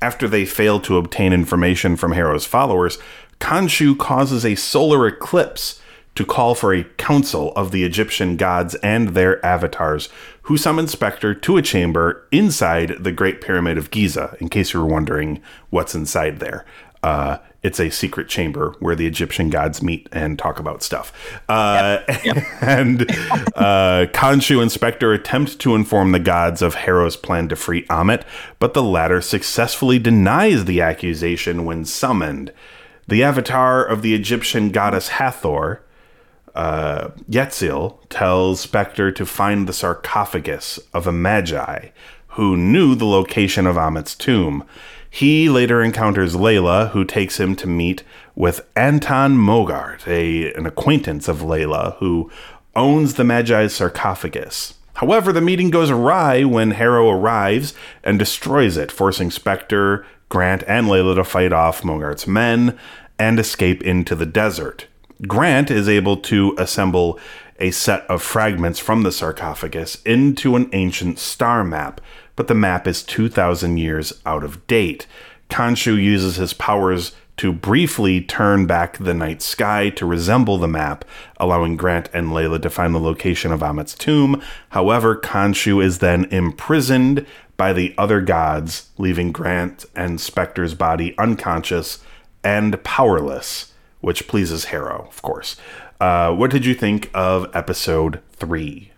After 0.01 0.27
they 0.27 0.45
fail 0.45 0.79
to 0.81 0.97
obtain 0.97 1.33
information 1.33 1.95
from 1.95 2.13
Harrow's 2.13 2.45
followers, 2.45 2.97
Khonshu 3.39 3.97
causes 3.97 4.45
a 4.45 4.55
solar 4.55 5.05
eclipse 5.05 5.81
to 6.15 6.25
call 6.25 6.55
for 6.55 6.73
a 6.73 6.83
council 6.83 7.51
of 7.55 7.71
the 7.71 7.83
Egyptian 7.83 8.37
gods 8.37 8.75
and 8.75 9.09
their 9.09 9.43
avatars, 9.45 10.09
who 10.43 10.57
summon 10.57 10.85
Spector 10.85 11.39
to 11.41 11.57
a 11.57 11.61
chamber 11.61 12.27
inside 12.31 12.97
the 12.99 13.11
Great 13.11 13.41
Pyramid 13.41 13.77
of 13.77 13.91
Giza, 13.91 14.35
in 14.39 14.49
case 14.49 14.73
you 14.73 14.79
were 14.79 14.85
wondering 14.85 15.41
what's 15.69 15.95
inside 15.95 16.39
there. 16.39 16.65
Uh, 17.01 17.37
it's 17.63 17.79
a 17.79 17.89
secret 17.89 18.27
chamber 18.27 18.75
where 18.79 18.95
the 18.95 19.07
Egyptian 19.07 19.49
gods 19.49 19.81
meet 19.81 20.07
and 20.11 20.37
talk 20.37 20.59
about 20.59 20.83
stuff. 20.83 21.13
Uh, 21.49 21.99
And 22.61 23.09
uh, 23.55 24.07
Khonshu 24.13 24.61
and 24.61 24.71
Spector 24.71 25.13
attempt 25.15 25.59
to 25.59 25.75
inform 25.75 26.11
the 26.11 26.19
gods 26.19 26.61
of 26.61 26.75
Harrow's 26.75 27.17
plan 27.17 27.47
to 27.49 27.55
free 27.55 27.85
Ammit, 27.87 28.23
but 28.59 28.73
the 28.73 28.83
latter 28.83 29.21
successfully 29.21 29.99
denies 29.99 30.65
the 30.65 30.81
accusation 30.81 31.65
when 31.65 31.85
summoned. 31.85 32.51
The 33.07 33.23
avatar 33.23 33.83
of 33.83 34.01
the 34.01 34.13
Egyptian 34.13 34.71
goddess 34.71 35.09
Hathor, 35.09 35.83
uh, 36.55 37.09
Yatzil 37.29 37.97
tells 38.09 38.65
Spector 38.65 39.13
to 39.15 39.25
find 39.25 39.67
the 39.67 39.73
sarcophagus 39.73 40.79
of 40.93 41.07
a 41.07 41.11
magi 41.11 41.89
who 42.29 42.57
knew 42.57 42.95
the 42.95 43.05
location 43.05 43.67
of 43.67 43.77
Ammit's 43.77 44.15
tomb. 44.15 44.63
He 45.09 45.49
later 45.49 45.83
encounters 45.83 46.35
Layla, 46.35 46.89
who 46.89 47.05
takes 47.05 47.39
him 47.39 47.55
to 47.57 47.67
meet 47.67 48.03
with 48.35 48.67
Anton 48.75 49.37
Mogart, 49.37 50.07
a, 50.07 50.51
an 50.53 50.65
acquaintance 50.65 51.27
of 51.27 51.39
Layla, 51.41 51.95
who 51.97 52.31
owns 52.75 53.13
the 53.13 53.23
Magi's 53.23 53.73
sarcophagus. 53.73 54.73
However, 54.95 55.31
the 55.31 55.41
meeting 55.41 55.69
goes 55.69 55.91
awry 55.91 56.43
when 56.43 56.71
Harrow 56.71 57.09
arrives 57.09 57.73
and 58.03 58.17
destroys 58.17 58.77
it, 58.77 58.91
forcing 58.91 59.29
Spector, 59.29 60.03
Grant, 60.29 60.63
and 60.67 60.87
Layla 60.87 61.15
to 61.15 61.23
fight 61.23 61.53
off 61.53 61.83
Mogart's 61.83 62.25
men 62.25 62.77
and 63.19 63.39
escape 63.39 63.83
into 63.83 64.15
the 64.15 64.25
desert. 64.25 64.87
Grant 65.27 65.71
is 65.71 65.87
able 65.87 66.17
to 66.17 66.55
assemble 66.57 67.19
a 67.59 67.71
set 67.71 68.05
of 68.07 68.21
fragments 68.21 68.79
from 68.79 69.03
the 69.03 69.11
sarcophagus 69.11 70.01
into 70.03 70.55
an 70.55 70.69
ancient 70.73 71.19
star 71.19 71.63
map, 71.63 72.01
but 72.35 72.47
the 72.47 72.55
map 72.55 72.87
is 72.87 73.03
2,000 73.03 73.77
years 73.77 74.13
out 74.25 74.43
of 74.43 74.65
date. 74.67 75.05
Khonshu 75.49 76.01
uses 76.01 76.37
his 76.37 76.53
powers 76.53 77.13
to 77.37 77.51
briefly 77.51 78.21
turn 78.21 78.65
back 78.65 78.97
the 78.97 79.13
night 79.13 79.41
sky 79.41 79.89
to 79.89 80.05
resemble 80.05 80.57
the 80.57 80.67
map, 80.67 81.03
allowing 81.37 81.77
Grant 81.77 82.09
and 82.13 82.27
Layla 82.27 82.61
to 82.61 82.69
find 82.69 82.93
the 82.93 82.99
location 82.99 83.51
of 83.51 83.63
Ammit's 83.63 83.95
tomb. 83.95 84.41
However, 84.69 85.15
Khonshu 85.15 85.83
is 85.83 85.99
then 85.99 86.25
imprisoned 86.25 87.25
by 87.57 87.73
the 87.73 87.93
other 87.97 88.21
gods, 88.21 88.89
leaving 88.97 89.31
Grant 89.31 89.85
and 89.95 90.19
Spector's 90.19 90.73
body 90.73 91.15
unconscious 91.17 91.99
and 92.43 92.83
powerless, 92.83 93.72
which 94.03 94.27
pleases 94.27 94.65
Harrow, 94.65 95.07
of 95.09 95.21
course. 95.21 95.55
Uh, 96.01 96.33
what 96.35 96.51
did 96.51 96.65
you 96.65 96.75
think 96.75 97.09
of 97.13 97.49
episode 97.55 98.19
three? 98.33 98.91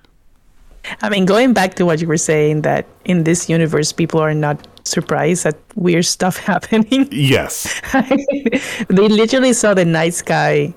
I 1.01 1.09
mean, 1.09 1.25
going 1.25 1.53
back 1.53 1.75
to 1.75 1.85
what 1.85 2.01
you 2.01 2.07
were 2.07 2.17
saying, 2.17 2.63
that 2.63 2.85
in 3.05 3.23
this 3.23 3.47
universe, 3.49 3.91
people 3.91 4.19
are 4.19 4.33
not 4.33 4.67
surprised 4.83 5.45
at 5.45 5.55
weird 5.75 6.05
stuff 6.05 6.37
happening. 6.51 7.07
Yes. 7.11 7.81
they 7.93 9.07
literally 9.07 9.53
saw 9.53 9.73
the 9.75 9.85
night 9.85 10.15
sky 10.15 10.73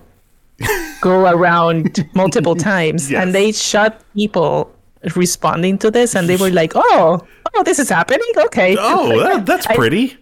go 1.01 1.25
around 1.27 2.05
multiple 2.15 2.55
times, 2.55 3.11
Yes. 3.11 3.23
and 3.23 3.35
they 3.35 3.53
shot 3.53 4.01
people 4.15 4.71
responding 5.17 5.79
to 5.79 5.91
this, 5.91 6.15
and 6.15 6.29
they 6.29 6.37
were 6.37 6.51
like, 6.51 6.73
"Oh, 6.75 7.21
oh, 7.55 7.63
this 7.63 7.79
is 7.79 7.89
happening. 7.89 8.33
Okay." 8.49 8.77
Oh, 8.79 9.19
that, 9.21 9.47
that's 9.47 9.67
pretty. 9.67 10.17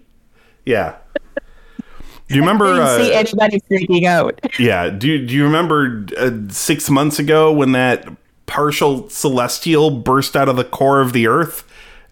Yeah. 0.66 0.96
Do 2.28 2.34
you 2.34 2.40
remember? 2.40 2.66
I 2.66 2.96
didn't 2.98 3.04
see 3.06 3.14
Uh, 3.14 3.18
anybody 3.18 3.60
freaking 3.70 4.04
out. 4.04 4.40
yeah. 4.58 4.90
Do 4.90 5.06
you, 5.08 5.26
Do 5.26 5.34
you 5.34 5.44
remember 5.44 6.06
uh, 6.18 6.30
six 6.48 6.90
months 6.90 7.18
ago 7.18 7.52
when 7.52 7.72
that 7.72 8.08
partial 8.46 9.08
celestial 9.08 9.90
burst 9.90 10.36
out 10.36 10.48
of 10.48 10.56
the 10.56 10.64
core 10.64 11.00
of 11.00 11.12
the 11.12 11.26
Earth, 11.28 11.64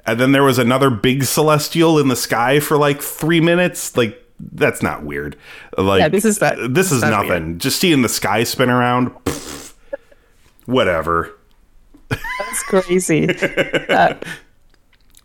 and 0.06 0.20
then 0.20 0.32
there 0.32 0.42
was 0.44 0.58
another 0.58 0.90
big 0.90 1.24
celestial 1.24 1.98
in 1.98 2.08
the 2.08 2.16
sky 2.16 2.60
for 2.60 2.76
like 2.76 3.00
three 3.02 3.40
minutes? 3.40 3.96
Like 3.96 4.20
that's 4.52 4.82
not 4.82 5.04
weird. 5.04 5.36
Like 5.78 6.00
Yeah, 6.00 6.08
this 6.08 6.24
is 6.24 6.40
not- 6.40 6.56
This 6.74 6.92
is 6.92 7.02
nothing. 7.02 7.58
Just 7.58 7.80
seeing 7.80 8.02
the 8.02 8.08
sky 8.08 8.44
spin 8.44 8.68
around. 8.70 9.10
pff, 9.24 9.72
whatever. 10.66 11.32
That's 12.08 12.62
crazy. 12.64 13.26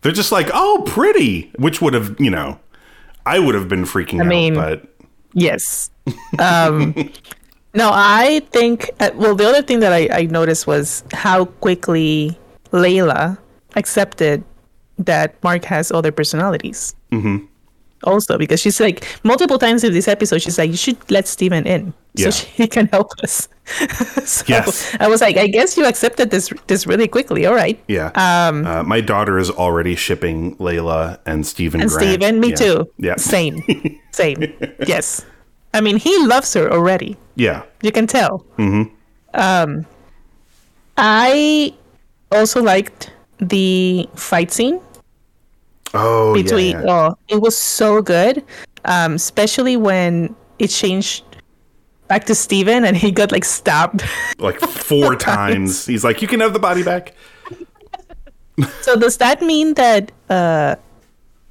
They're 0.02 0.12
just 0.12 0.32
like, 0.32 0.48
oh, 0.54 0.82
pretty, 0.86 1.50
which 1.58 1.82
would 1.82 1.92
have, 1.94 2.16
you 2.18 2.30
know, 2.30 2.58
I 3.30 3.38
would 3.38 3.54
have 3.54 3.68
been 3.68 3.84
freaking 3.84 4.20
out, 4.20 4.26
mean- 4.26 4.54
but 4.54 4.90
Yes. 5.32 5.90
Um, 6.40 6.94
no, 7.74 7.90
I 7.92 8.42
think. 8.50 8.90
Uh, 8.98 9.10
well, 9.14 9.36
the 9.36 9.46
other 9.46 9.62
thing 9.62 9.78
that 9.80 9.92
I, 9.92 10.08
I 10.12 10.22
noticed 10.24 10.66
was 10.66 11.04
how 11.12 11.44
quickly 11.44 12.36
Layla 12.72 13.38
accepted 13.76 14.42
that 14.98 15.40
Mark 15.44 15.64
has 15.64 15.92
other 15.92 16.10
personalities. 16.12 16.94
Mm-hmm. 17.12 17.46
Also, 18.04 18.38
because 18.38 18.60
she's 18.60 18.80
like 18.80 19.04
multiple 19.24 19.58
times 19.58 19.84
in 19.84 19.92
this 19.92 20.08
episode, 20.08 20.40
she's 20.42 20.56
like, 20.58 20.70
"You 20.70 20.76
should 20.76 20.96
let 21.10 21.28
Steven 21.28 21.66
in 21.66 21.92
Yeah. 22.14 22.30
so 22.30 22.46
she 22.56 22.66
can 22.66 22.86
help 22.88 23.12
us." 23.22 23.48
so 24.24 24.44
Yes. 24.48 24.96
I 24.98 25.06
was 25.08 25.20
like, 25.20 25.36
"I 25.36 25.46
guess 25.46 25.76
you 25.76 25.84
accepted 25.86 26.30
this 26.30 26.48
this 26.66 26.86
really 26.86 27.08
quickly. 27.08 27.44
All 27.46 27.54
right." 27.54 27.78
yeah. 27.88 28.10
Um, 28.16 28.64
uh, 28.66 28.82
my 28.82 29.00
daughter 29.00 29.38
is 29.38 29.50
already 29.50 29.94
shipping 29.96 30.56
Layla 30.56 31.18
and 31.26 31.46
Steven 31.46 31.80
And 31.82 31.90
Grant. 31.90 32.08
Steven, 32.08 32.40
me 32.40 32.48
Yeah. 32.50 32.56
too. 32.56 32.76
Yeah. 32.98 33.16
Same. 33.16 33.60
Same. 34.12 34.42
yes. 34.86 35.24
I 35.74 35.80
mean, 35.80 35.98
he 35.98 36.10
loves 36.26 36.52
her 36.54 36.72
already. 36.72 37.16
Yeah. 37.36 37.62
You 37.82 37.92
can 37.92 38.06
tell. 38.08 38.44
Mm-hmm. 38.58 38.90
Um, 39.34 39.86
I 40.96 41.72
also 42.32 42.62
liked 42.62 43.10
the 43.38 44.08
fight 44.16 44.50
scene 44.52 44.80
Oh, 45.94 46.34
between. 46.34 46.72
yeah. 46.72 46.84
yeah. 46.84 47.08
Oh, 47.10 47.18
it 47.28 47.40
was 47.40 47.56
so 47.56 48.02
good, 48.02 48.44
um, 48.84 49.14
especially 49.14 49.76
when 49.76 50.34
it 50.58 50.68
changed 50.68 51.24
back 52.10 52.24
to 52.24 52.34
Steven 52.34 52.84
and 52.84 52.96
he 52.96 53.10
got 53.12 53.32
like 53.32 53.44
stabbed. 53.44 54.04
Like 54.38 54.58
four 54.58 55.16
times. 55.16 55.84
He's 55.84 56.02
like, 56.02 56.22
you 56.22 56.28
can 56.28 56.40
have 56.40 56.54
the 56.54 56.58
body 56.58 56.82
back. 56.82 57.14
so 58.80 58.96
does 58.96 59.18
that 59.18 59.42
mean 59.42 59.74
that 59.74 60.10
uh, 60.30 60.76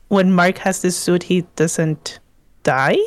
when 0.08 0.34
Mark 0.34 0.58
has 0.58 0.82
this 0.82 0.97
suit, 0.97 1.23
he 1.23 1.41
doesn't 1.56 2.19
die? 2.63 2.97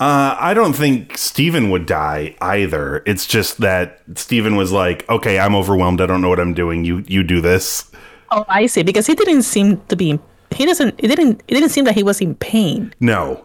Uh, 0.00 0.34
I 0.40 0.54
don't 0.54 0.72
think 0.72 1.18
Steven 1.18 1.68
would 1.68 1.84
die 1.84 2.34
either. 2.40 3.02
It's 3.04 3.26
just 3.26 3.58
that 3.58 4.00
Steven 4.14 4.56
was 4.56 4.72
like, 4.72 5.06
okay, 5.10 5.38
I'm 5.38 5.54
overwhelmed. 5.54 6.00
I 6.00 6.06
don't 6.06 6.22
know 6.22 6.30
what 6.30 6.40
I'm 6.40 6.54
doing. 6.54 6.86
You, 6.86 7.04
you 7.06 7.22
do 7.22 7.42
this. 7.42 7.90
Oh, 8.30 8.46
I 8.48 8.64
see. 8.66 8.82
Because 8.82 9.06
he 9.06 9.14
didn't 9.14 9.42
seem 9.42 9.82
to 9.88 9.96
be. 9.96 10.18
He 10.54 10.66
doesn't. 10.66 10.94
It 10.98 11.08
didn't. 11.08 11.42
It 11.48 11.54
didn't 11.54 11.70
seem 11.70 11.84
that 11.84 11.94
he 11.94 12.02
was 12.02 12.20
in 12.20 12.34
pain. 12.36 12.92
No. 13.00 13.44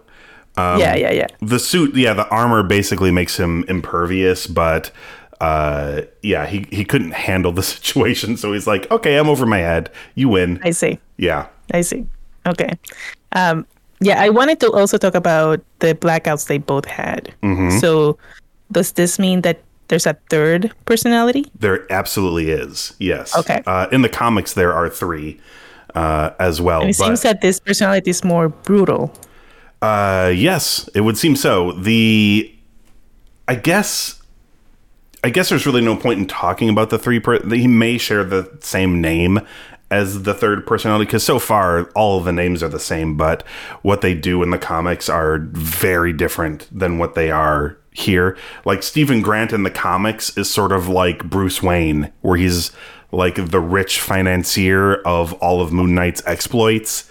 Um, 0.57 0.79
yeah, 0.79 0.95
yeah, 0.95 1.11
yeah. 1.11 1.27
the 1.41 1.59
suit 1.59 1.95
yeah 1.97 2.13
the 2.13 2.25
armor 2.29 2.63
basically 2.63 3.11
makes 3.11 3.35
him 3.35 3.65
impervious 3.67 4.47
but 4.47 4.89
uh 5.41 6.03
yeah 6.23 6.45
he 6.45 6.65
he 6.71 6.85
couldn't 6.85 7.11
handle 7.11 7.51
the 7.51 7.61
situation 7.75 8.37
so 8.37 8.53
he's 8.53 8.65
like 8.65 8.89
okay 8.89 9.17
i'm 9.17 9.27
over 9.27 9.45
my 9.45 9.57
head 9.57 9.91
you 10.15 10.29
win 10.29 10.61
I 10.63 10.71
see. 10.71 10.97
yeah 11.17 11.47
I 11.73 11.81
see. 11.81 12.05
Okay. 12.47 12.71
Um, 13.33 13.65
yeah, 13.99 14.21
I 14.21 14.29
wanted 14.29 14.61
to 14.61 14.71
also 14.71 14.97
talk 14.97 15.13
about 15.15 15.59
the 15.79 15.93
blackouts 15.95 16.47
they 16.47 16.59
both 16.59 16.85
had. 16.85 17.33
So, 17.81 18.17
does 18.71 18.91
this 18.93 19.17
mean 19.19 19.41
that 19.41 19.61
there's 19.89 20.05
a 20.05 20.13
third 20.29 20.71
personality? 20.85 21.51
there 21.59 21.85
absolutely 21.91 22.49
is 22.51 22.93
yes 22.99 23.35
Okay. 23.37 23.61
uh 23.67 23.87
in 23.91 24.03
the 24.03 24.09
comics 24.09 24.53
there 24.53 24.71
are 24.71 24.89
three 24.89 25.37
uh 25.95 26.31
as 26.39 26.61
well 26.61 26.81
And 26.81 26.89
it 26.91 26.97
but 26.97 27.05
seems 27.05 27.21
that 27.23 27.41
this 27.41 27.59
personality 27.59 28.09
is 28.09 28.23
more 28.23 28.49
brutal. 28.49 29.13
uh 29.81 30.31
yes 30.35 30.89
it 30.93 31.01
would 31.01 31.17
seem 31.17 31.35
so 31.35 31.71
the 31.73 32.51
i 33.47 33.55
guess 33.55 34.21
I 35.23 35.31
guess 35.31 35.49
there's 35.49 35.65
really 35.65 35.81
no 35.81 35.95
point 35.95 36.19
in 36.19 36.27
talking 36.27 36.69
about 36.69 36.91
the 36.91 36.99
three. 36.99 37.19
Per- 37.19 37.43
he 37.49 37.65
may 37.67 37.97
share 37.97 38.23
the 38.23 38.47
same 38.61 39.01
name 39.01 39.39
as 39.89 40.21
the 40.21 40.35
third 40.35 40.67
personality 40.67 41.05
because 41.05 41.23
so 41.23 41.39
far 41.39 41.85
all 41.95 42.19
of 42.19 42.25
the 42.25 42.31
names 42.31 42.61
are 42.61 42.69
the 42.69 42.79
same, 42.79 43.17
but 43.17 43.41
what 43.81 44.01
they 44.01 44.13
do 44.13 44.43
in 44.43 44.51
the 44.51 44.59
comics 44.59 45.09
are 45.09 45.39
very 45.53 46.13
different 46.13 46.67
than 46.71 46.99
what 46.99 47.15
they 47.15 47.31
are 47.31 47.75
here. 47.91 48.37
Like 48.65 48.83
Steven 48.83 49.23
Grant 49.23 49.51
in 49.51 49.63
the 49.63 49.71
comics 49.71 50.37
is 50.37 50.47
sort 50.47 50.71
of 50.71 50.87
like 50.89 51.23
Bruce 51.27 51.63
Wayne, 51.63 52.11
where 52.21 52.37
he's 52.37 52.69
like 53.15 53.35
the 53.49 53.59
rich 53.59 53.99
financier 53.99 54.95
of 55.03 55.33
all 55.33 55.61
of 55.61 55.71
Moon 55.71 55.95
Knight's 55.95 56.21
exploits. 56.25 57.09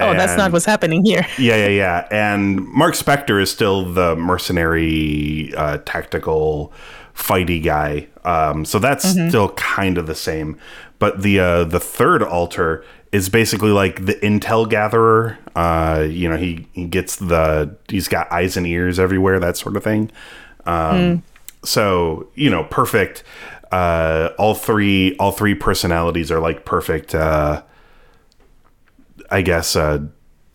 Oh, 0.00 0.12
that's 0.12 0.36
not 0.36 0.50
what's 0.52 0.64
happening 0.64 1.04
here. 1.04 1.24
yeah, 1.38 1.56
yeah, 1.56 1.68
yeah. 1.68 2.08
And 2.10 2.66
Mark 2.66 2.94
Spector 2.94 3.40
is 3.40 3.50
still 3.50 3.92
the 3.92 4.16
mercenary, 4.16 5.54
uh, 5.56 5.78
tactical, 5.84 6.72
fighty 7.14 7.62
guy. 7.62 8.08
Um, 8.24 8.64
so 8.64 8.78
that's 8.80 9.04
still 9.28 9.50
kind 9.50 9.96
of 9.96 10.06
the 10.06 10.14
same. 10.16 10.58
But 10.98 11.22
the 11.22 11.38
uh, 11.38 11.64
the 11.64 11.78
third 11.80 12.22
alter 12.22 12.84
is 13.12 13.28
basically 13.28 13.70
like 13.70 14.04
the 14.06 14.14
intel 14.14 14.68
gatherer. 14.68 15.38
Uh, 15.54 16.06
you 16.08 16.28
know, 16.28 16.36
he 16.36 16.66
he 16.72 16.86
gets 16.86 17.16
the 17.16 17.76
he's 17.88 18.08
got 18.08 18.30
eyes 18.32 18.56
and 18.56 18.66
ears 18.66 18.98
everywhere, 18.98 19.38
that 19.38 19.56
sort 19.56 19.76
of 19.76 19.84
thing. 19.84 20.10
Um, 20.66 21.22
So 21.64 22.28
you 22.34 22.50
know, 22.50 22.64
perfect. 22.64 23.22
Uh, 23.74 24.32
all 24.38 24.54
three 24.54 25.16
all 25.16 25.32
three 25.32 25.54
personalities 25.54 26.30
are 26.30 26.38
like 26.38 26.64
perfect. 26.64 27.12
Uh, 27.12 27.60
I 29.30 29.42
guess, 29.42 29.74
uh, 29.74 30.06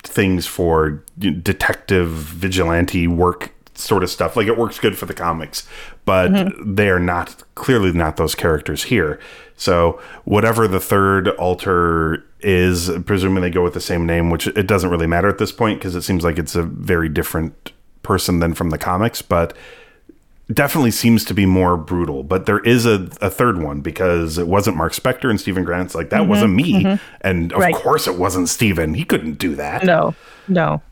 things 0.02 0.46
for 0.46 1.04
detective 1.18 2.08
vigilante 2.08 3.06
work 3.06 3.52
sort 3.74 4.02
of 4.02 4.08
stuff. 4.08 4.36
Like 4.36 4.46
it 4.46 4.56
works 4.56 4.78
good 4.78 4.96
for 4.96 5.04
the 5.04 5.12
comics, 5.12 5.68
but 6.06 6.50
they 6.64 6.88
are 6.88 6.98
not 6.98 7.42
clearly 7.56 7.92
not 7.92 8.16
those 8.16 8.34
characters 8.34 8.84
here. 8.84 9.20
So 9.54 10.00
whatever 10.24 10.66
the 10.66 10.80
third 10.80 11.28
alter 11.28 12.24
is, 12.40 12.90
presuming 13.04 13.42
they 13.42 13.50
go 13.50 13.62
with 13.62 13.74
the 13.74 13.82
same 13.82 14.06
name, 14.06 14.30
which 14.30 14.46
it 14.46 14.66
doesn't 14.66 14.88
really 14.88 15.06
matter 15.06 15.28
at 15.28 15.36
this 15.36 15.52
point 15.52 15.78
because 15.78 15.94
it 15.94 16.02
seems 16.02 16.24
like 16.24 16.38
it's 16.38 16.54
a 16.54 16.62
very 16.62 17.10
different 17.10 17.72
person 18.02 18.38
than 18.38 18.54
from 18.54 18.70
the 18.70 18.78
comics, 18.78 19.20
but 19.20 19.54
definitely 20.52 20.90
seems 20.90 21.24
to 21.26 21.34
be 21.34 21.46
more 21.46 21.76
brutal. 21.76 22.22
But 22.22 22.46
there 22.46 22.58
is 22.60 22.86
a, 22.86 23.08
a 23.20 23.30
third 23.30 23.62
one 23.62 23.80
because 23.80 24.38
it 24.38 24.46
wasn't 24.48 24.76
Mark 24.76 24.92
Spector 24.92 25.30
and 25.30 25.40
Steven 25.40 25.64
Grant's 25.64 25.94
like 25.94 26.10
that 26.10 26.26
wasn't 26.26 26.54
me, 26.54 26.98
and 27.20 27.52
of 27.52 27.58
Right. 27.58 27.74
course 27.74 28.06
it 28.06 28.16
wasn't 28.16 28.48
Steven. 28.48 28.94
He 28.94 29.04
couldn't 29.04 29.34
do 29.34 29.54
that. 29.56 29.84
No, 29.84 30.14
no. 30.48 30.82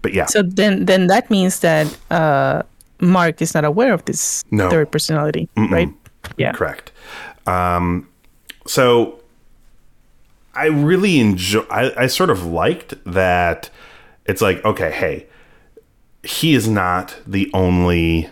But 0.00 0.12
yeah, 0.14 0.26
So 0.26 0.42
then, 0.42 0.84
then 0.84 1.08
that 1.08 1.28
means 1.30 1.60
that 1.60 1.86
uh, 2.10 2.62
Mark 3.00 3.42
is 3.42 3.52
not 3.54 3.64
aware 3.64 3.92
of 3.92 4.04
this 4.04 4.44
No. 4.50 4.70
third 4.70 4.90
personality, 4.92 5.48
right? 5.56 5.88
Yeah. 6.36 6.52
correct. 6.52 6.92
Um, 7.46 8.08
so 8.66 9.20
I 10.54 10.66
really 10.66 11.18
enjoy. 11.20 11.62
I, 11.70 12.04
I 12.04 12.06
sort 12.06 12.30
of 12.30 12.44
liked 12.46 12.94
that. 13.04 13.70
It's 14.26 14.42
like 14.42 14.62
okay, 14.64 14.90
hey, 14.92 15.26
he 16.22 16.54
is 16.54 16.68
not 16.68 17.16
the 17.26 17.50
only 17.54 18.28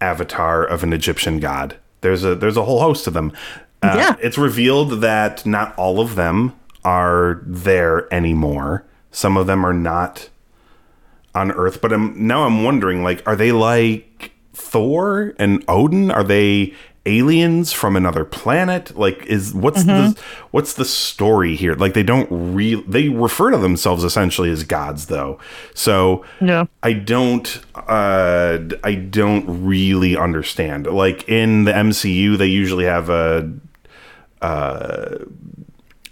avatar 0.00 0.64
of 0.64 0.82
an 0.82 0.92
Egyptian 0.92 1.38
god. 1.40 1.76
There's 2.00 2.24
a 2.24 2.34
there's 2.34 2.56
a 2.56 2.64
whole 2.64 2.80
host 2.80 3.06
of 3.06 3.12
them. 3.14 3.32
Uh, 3.82 3.94
Yeah. 3.96 4.16
It's 4.20 4.38
revealed 4.38 5.00
that 5.02 5.44
not 5.46 5.74
all 5.76 6.00
of 6.00 6.14
them 6.14 6.54
are 6.84 7.40
there 7.44 8.12
anymore. 8.12 8.84
Some 9.10 9.36
of 9.36 9.46
them 9.46 9.64
are 9.66 9.74
not 9.74 10.28
on 11.34 11.52
Earth, 11.52 11.80
but 11.80 11.92
I'm 11.92 12.26
now 12.26 12.44
I'm 12.44 12.62
wondering 12.64 13.02
like 13.02 13.22
are 13.26 13.36
they 13.36 13.52
like 13.52 14.32
Thor 14.54 15.34
and 15.38 15.64
Odin? 15.68 16.10
Are 16.10 16.24
they 16.24 16.74
aliens 17.18 17.72
from 17.72 17.96
another 17.96 18.24
planet? 18.24 18.96
Like 18.96 19.26
is 19.26 19.52
what's 19.54 19.84
the 19.84 20.16
what's 20.50 20.74
the 20.74 20.84
story 20.84 21.56
here? 21.56 21.74
Like 21.74 21.94
they 21.94 22.02
don't 22.02 22.28
re 22.30 22.76
they 22.86 23.08
refer 23.08 23.50
to 23.50 23.58
themselves 23.58 24.04
essentially 24.04 24.50
as 24.50 24.64
gods 24.64 25.06
though. 25.06 25.38
So 25.74 26.24
Yeah. 26.40 26.66
I 26.82 26.92
don't 26.92 27.60
uh 27.74 28.58
I 28.84 28.94
don't 28.94 29.44
really 29.66 30.16
understand. 30.16 30.86
Like 30.86 31.28
in 31.28 31.64
the 31.64 31.72
MCU 31.72 32.38
they 32.38 32.46
usually 32.46 32.84
have 32.84 33.10
a 33.10 33.50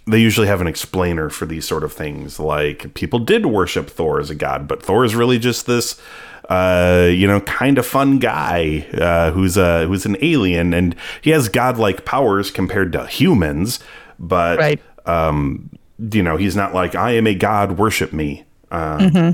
they 0.07 0.19
usually 0.19 0.47
have 0.47 0.61
an 0.61 0.67
explainer 0.67 1.29
for 1.29 1.45
these 1.45 1.65
sort 1.67 1.83
of 1.83 1.93
things. 1.93 2.39
Like 2.39 2.93
people 2.93 3.19
did 3.19 3.45
worship 3.45 3.89
Thor 3.89 4.19
as 4.19 4.29
a 4.29 4.35
god, 4.35 4.67
but 4.67 4.81
Thor 4.81 5.05
is 5.05 5.15
really 5.15 5.37
just 5.37 5.67
this, 5.67 6.01
uh, 6.49 7.07
you 7.11 7.27
know, 7.27 7.39
kind 7.41 7.77
of 7.77 7.85
fun 7.85 8.19
guy 8.19 8.85
uh, 8.95 9.31
who's 9.31 9.55
a 9.55 9.85
who's 9.87 10.05
an 10.05 10.17
alien, 10.21 10.73
and 10.73 10.95
he 11.21 11.29
has 11.29 11.47
godlike 11.47 12.05
powers 12.05 12.51
compared 12.51 12.91
to 12.93 13.05
humans. 13.07 13.79
But 14.17 14.57
Right. 14.59 14.81
um, 15.05 15.69
you 16.11 16.23
know, 16.23 16.37
he's 16.37 16.55
not 16.55 16.73
like 16.73 16.95
I 16.95 17.11
am 17.11 17.27
a 17.27 17.35
god, 17.35 17.77
worship 17.77 18.11
me. 18.13 18.45
Uh, 18.71 19.33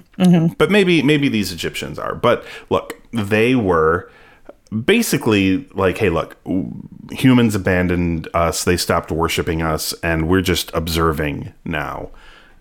But 0.58 0.72
maybe 0.72 1.02
maybe 1.02 1.30
these 1.30 1.52
Egyptians 1.52 1.98
are. 2.00 2.16
But 2.16 2.46
look, 2.70 3.02
they 3.12 3.56
were 3.56 4.10
basically 4.84 5.68
like, 5.74 5.98
hey, 5.98 6.10
look, 6.10 6.38
humans 7.12 7.56
abandoned 7.56 8.28
us. 8.34 8.64
They 8.64 8.78
stopped 8.78 9.12
worshiping 9.12 9.62
us, 9.62 9.94
and 10.04 10.28
we're 10.28 10.42
just 10.42 10.72
observing 10.74 11.54
now, 11.64 12.10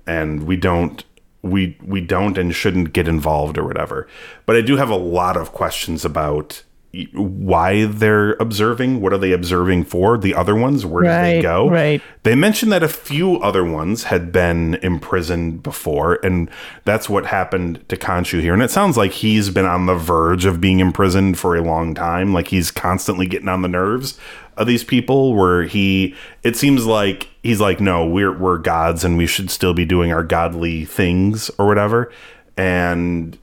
and 0.06 0.44
we 0.44 0.56
don't. 0.56 1.02
We 1.44 1.76
we 1.84 2.00
don't 2.00 2.36
and 2.36 2.52
shouldn't 2.54 2.92
get 2.92 3.06
involved 3.06 3.56
or 3.56 3.64
whatever. 3.64 4.08
But 4.46 4.56
I 4.56 4.62
do 4.62 4.76
have 4.76 4.90
a 4.90 4.96
lot 4.96 5.36
of 5.36 5.52
questions 5.52 6.04
about 6.04 6.63
why 7.12 7.86
they're 7.86 8.32
observing. 8.34 9.00
What 9.00 9.12
are 9.12 9.18
they 9.18 9.32
observing 9.32 9.84
for? 9.84 10.16
The 10.16 10.34
other 10.34 10.54
ones, 10.54 10.86
where 10.86 11.02
did 11.02 11.10
they 11.36 11.42
go? 11.42 11.68
right. 11.68 12.02
They 12.22 12.34
mentioned 12.34 12.72
that 12.72 12.82
a 12.82 12.88
few 12.88 13.36
other 13.40 13.64
ones 13.64 14.04
had 14.04 14.32
been 14.32 14.74
imprisoned 14.76 15.62
before, 15.62 16.18
and 16.22 16.50
that's 16.84 17.08
what 17.08 17.26
happened 17.26 17.86
to 17.88 17.96
Khonshu 17.96 18.40
here. 18.40 18.54
And 18.54 18.62
it 18.62 18.70
sounds 18.70 18.96
like 18.96 19.12
he's 19.12 19.50
been 19.50 19.66
on 19.66 19.86
the 19.86 19.94
verge 19.94 20.44
of 20.44 20.60
being 20.60 20.80
imprisoned 20.80 21.38
for 21.38 21.56
a 21.56 21.62
long 21.62 21.94
time. 21.94 22.32
Like 22.32 22.48
he's 22.48 22.70
constantly 22.70 23.26
getting 23.26 23.48
on 23.48 23.62
the 23.62 23.68
nerves 23.68 24.18
of 24.56 24.66
these 24.66 24.84
people. 24.84 25.34
Where 25.34 25.64
he, 25.64 26.14
it 26.42 26.56
seems 26.56 26.86
like 26.86 27.28
he's 27.42 27.60
like, 27.60 27.80
no, 27.80 28.06
we're 28.06 28.36
we're 28.36 28.58
gods, 28.58 29.04
and 29.04 29.16
we 29.16 29.26
should 29.26 29.50
still 29.50 29.74
be 29.74 29.84
doing 29.84 30.12
our 30.12 30.24
godly 30.24 30.84
things 30.84 31.50
or 31.58 31.66
whatever. 31.66 32.12
And 32.56 33.36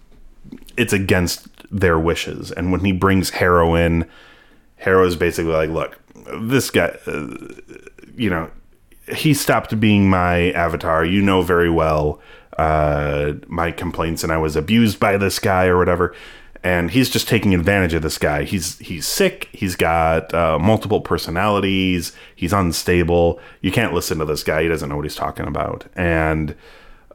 it's 0.78 0.94
against 0.94 1.48
their 1.71 1.97
wishes. 1.97 2.51
And 2.51 2.71
when 2.71 2.84
he 2.84 2.91
brings 2.91 3.31
Harrow 3.31 3.75
in, 3.75 4.07
is 4.86 5.15
basically 5.15 5.53
like, 5.53 5.69
look, 5.69 5.99
this 6.41 6.69
guy, 6.69 6.97
uh, 7.07 7.38
you 8.15 8.29
know, 8.29 8.51
he 9.15 9.34
stopped 9.34 9.79
being 9.79 10.10
my 10.10 10.51
avatar. 10.51 11.03
You 11.05 11.21
know 11.21 11.41
very 11.41 11.69
well 11.69 12.21
uh, 12.57 13.34
my 13.47 13.71
complaints, 13.71 14.23
and 14.23 14.31
I 14.31 14.38
was 14.38 14.55
abused 14.55 14.99
by 14.99 15.17
this 15.17 15.39
guy 15.39 15.65
or 15.65 15.77
whatever. 15.77 16.15
And 16.63 16.91
he's 16.91 17.10
just 17.10 17.27
taking 17.27 17.55
advantage 17.55 17.95
of 17.95 18.03
this 18.03 18.19
guy. 18.19 18.43
He's 18.43 18.77
he's 18.77 19.07
sick. 19.07 19.49
He's 19.51 19.75
got 19.75 20.31
uh, 20.31 20.60
multiple 20.60 21.01
personalities. 21.01 22.13
He's 22.36 22.53
unstable. 22.53 23.39
You 23.62 23.71
can't 23.71 23.93
listen 23.93 24.19
to 24.19 24.25
this 24.25 24.43
guy. 24.43 24.62
He 24.62 24.67
doesn't 24.67 24.88
know 24.88 24.95
what 24.95 25.05
he's 25.05 25.15
talking 25.15 25.47
about. 25.47 25.86
And 25.95 26.55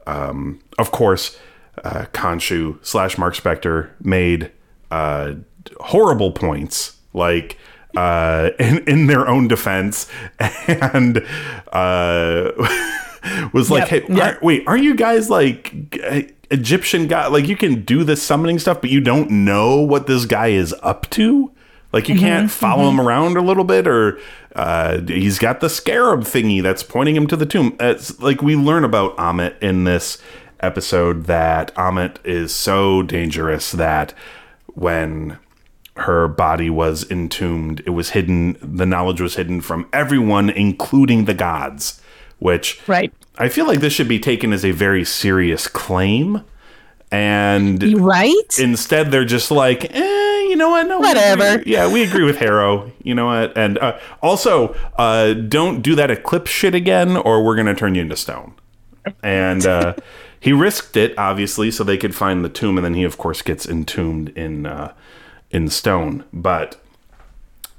um, 0.05 0.59
of 0.77 0.91
course, 0.91 1.37
uh, 1.83 2.05
Khonshu 2.13 2.77
slash 2.85 3.17
Mark 3.17 3.35
Spector 3.35 3.89
made 4.01 4.51
uh, 4.91 5.33
horrible 5.79 6.31
points, 6.31 6.97
like 7.13 7.57
uh, 7.95 8.49
in 8.59 8.79
in 8.87 9.07
their 9.07 9.27
own 9.27 9.47
defense, 9.47 10.07
and 10.39 11.17
uh, 11.71 12.51
was 13.53 13.69
like, 13.71 13.89
Yep, 13.91 14.07
"Hey, 14.07 14.13
yep. 14.15 14.23
aren't- 14.23 14.43
wait, 14.43 14.63
aren't 14.67 14.83
you 14.83 14.95
guys 14.95 15.29
like 15.29 15.73
Egyptian 16.51 17.07
god? 17.07 17.31
Like 17.31 17.47
you 17.47 17.57
can 17.57 17.83
do 17.83 18.03
this 18.03 18.21
summoning 18.23 18.59
stuff, 18.59 18.81
but 18.81 18.89
you 18.89 19.01
don't 19.01 19.29
know 19.29 19.81
what 19.81 20.07
this 20.07 20.25
guy 20.25 20.47
is 20.47 20.73
up 20.81 21.09
to." 21.11 21.51
Like 21.93 22.09
you 22.09 22.15
Mm-hmm, 22.15 22.23
can't 22.25 22.51
follow 22.51 22.89
him 22.89 22.99
around 22.99 23.37
a 23.37 23.41
little 23.41 23.63
bit, 23.63 23.87
or 23.87 24.19
uh, 24.55 24.99
he's 25.07 25.39
got 25.39 25.61
the 25.61 25.69
scarab 25.69 26.21
thingy 26.21 26.61
that's 26.61 26.83
pointing 26.83 27.15
him 27.15 27.27
to 27.27 27.37
the 27.37 27.45
tomb. 27.45 27.77
It's 27.79 28.19
like 28.19 28.41
we 28.41 28.57
learn 28.57 28.83
about 28.83 29.15
Ammit 29.17 29.57
in 29.61 29.85
this 29.85 30.17
episode 30.59 31.25
that 31.25 31.73
Ammit 31.75 32.17
is 32.25 32.53
so 32.53 33.01
dangerous 33.03 33.71
that 33.73 34.13
when 34.73 35.37
her 35.97 36.27
body 36.27 36.69
was 36.69 37.09
entombed, 37.09 37.81
it 37.85 37.89
was 37.91 38.11
hidden. 38.11 38.57
The 38.61 38.85
knowledge 38.85 39.19
was 39.21 39.35
hidden 39.35 39.61
from 39.61 39.87
everyone, 39.91 40.49
including 40.49 41.25
the 41.25 41.33
gods. 41.33 42.01
Which 42.39 42.79
Right. 42.87 43.11
I 43.39 43.49
feel 43.49 43.65
like 43.65 43.79
this 43.79 43.93
should 43.93 44.07
be 44.07 44.19
taken 44.19 44.53
as 44.53 44.63
a 44.63 44.69
very 44.71 45.03
serious 45.03 45.67
claim, 45.67 46.41
and 47.11 47.99
Right? 47.99 48.59
instead 48.59 49.09
they're 49.11 49.25
just 49.25 49.49
like, 49.49 49.85
eh, 49.95 50.39
you 50.49 50.55
know 50.55 50.69
what? 50.69 50.87
No, 50.87 50.99
Whatever. 50.99 51.59
agree. 51.59 51.71
Yeah, 51.73 51.91
we 51.91 52.03
agree 52.03 52.23
with 52.23 52.37
Harrow. 52.37 52.91
You 53.03 53.15
know 53.15 53.25
what? 53.25 53.57
And 53.57 53.77
uh, 53.79 53.97
also, 54.21 54.75
uh, 54.97 55.33
don't 55.33 55.81
do 55.81 55.95
that 55.95 56.11
eclipse 56.11 56.51
shit 56.51 56.75
again, 56.75 57.17
or 57.17 57.43
we're 57.43 57.55
gonna 57.55 57.75
turn 57.75 57.95
you 57.95 58.01
into 58.01 58.15
stone. 58.15 58.53
And 59.23 59.65
uh, 59.65 59.95
he 60.47 60.53
risked 60.53 60.95
it, 60.95 61.11
obviously, 61.17 61.71
so 61.71 61.83
they 61.83 61.97
could 61.97 62.15
find 62.15 62.37
the 62.45 62.49
tomb, 62.59 62.77
and 62.77 62.85
then 62.85 62.93
he, 62.93 63.03
of 63.03 63.17
course, 63.17 63.41
gets 63.41 63.67
entombed 63.67 64.29
in 64.29 64.65
uh, 64.65 64.93
in 65.51 65.69
stone. 65.69 66.23
But 66.31 66.79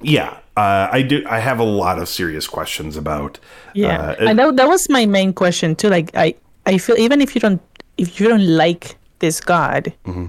yeah, 0.03 0.31
uh, 0.57 0.89
I 0.93 1.03
do. 1.03 1.25
I 1.37 1.39
have 1.41 1.59
a 1.61 1.65
lot 1.65 1.99
of 1.99 2.09
serious 2.09 2.47
questions 2.47 2.97
about. 2.97 3.39
Yeah. 3.75 4.11
uh, 4.21 4.29
and 4.29 4.39
that, 4.39 4.57
that 4.57 4.69
was 4.69 4.89
my 4.91 5.07
main 5.07 5.33
question 5.33 5.75
too. 5.77 5.89
Like 5.89 6.11
I, 6.15 6.35
I 6.67 6.79
feel 6.79 6.97
even 6.99 7.21
if 7.21 7.35
you 7.35 7.41
don't 7.41 7.61
if 7.97 8.21
you 8.21 8.29
don't 8.29 8.47
like 8.47 8.97
this 9.21 9.41
god, 9.41 9.93
Mm-hmm. 10.05 10.27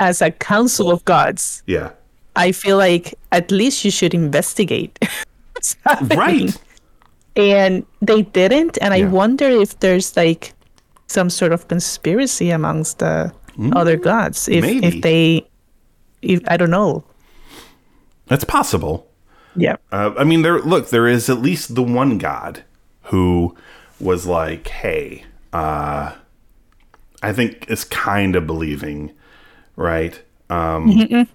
as 0.00 0.20
a 0.22 0.30
council 0.30 0.90
of 0.90 1.04
gods, 1.04 1.62
Yeah. 1.66 1.90
I 2.34 2.52
feel 2.52 2.76
like 2.76 3.14
at 3.32 3.50
least 3.50 3.84
you 3.84 3.90
should 3.90 4.12
investigate. 4.14 4.98
Right. 6.16 6.52
And 7.36 7.84
they 8.00 8.22
didn't. 8.22 8.78
And 8.80 8.94
I 8.94 9.04
wonder 9.04 9.48
if 9.62 9.78
there's 9.80 10.16
like 10.16 10.52
some 11.06 11.30
sort 11.30 11.52
of 11.52 11.68
conspiracy 11.68 12.50
amongst 12.50 12.98
the 12.98 13.32
other 13.72 13.96
gods. 13.96 14.48
If 14.48 14.62
maybe. 14.62 14.86
if 14.86 15.02
they, 15.02 15.46
if 16.22 16.40
I 16.48 16.56
don't 16.56 16.70
know. 16.70 17.04
That's 18.26 18.44
possible. 18.44 19.08
Yeah. 19.54 19.76
Uh, 19.92 20.12
I 20.18 20.24
mean, 20.24 20.42
there. 20.42 20.60
Look, 20.60 20.90
there 20.90 21.08
is 21.08 21.30
at 21.30 21.38
least 21.38 21.74
the 21.74 21.82
one 21.82 22.18
god 22.18 22.64
who 23.04 23.56
was 23.98 24.26
like, 24.26 24.68
"Hey, 24.68 25.24
uh, 25.52 26.12
I 27.22 27.32
think 27.32 27.70
is 27.70 27.84
kind 27.84 28.36
of 28.36 28.46
believing, 28.46 29.12
right?" 29.76 30.20
Um, 30.50 31.26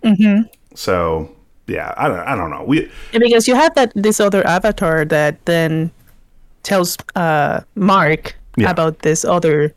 So, 0.75 1.35
yeah, 1.67 1.93
I 1.97 2.07
don't. 2.07 2.19
I 2.19 2.35
don't 2.35 2.51
know. 2.51 2.63
We 2.63 2.91
because 3.11 3.47
you 3.47 3.55
have 3.55 3.73
that 3.75 3.91
this 3.95 4.19
other 4.19 4.45
avatar 4.45 5.05
that 5.05 5.43
then 5.45 5.91
tells 6.63 6.97
uh 7.15 7.61
Mark 7.75 8.35
Yeah. 8.57 8.69
about 8.71 8.99
this 8.99 9.23
other 9.25 9.73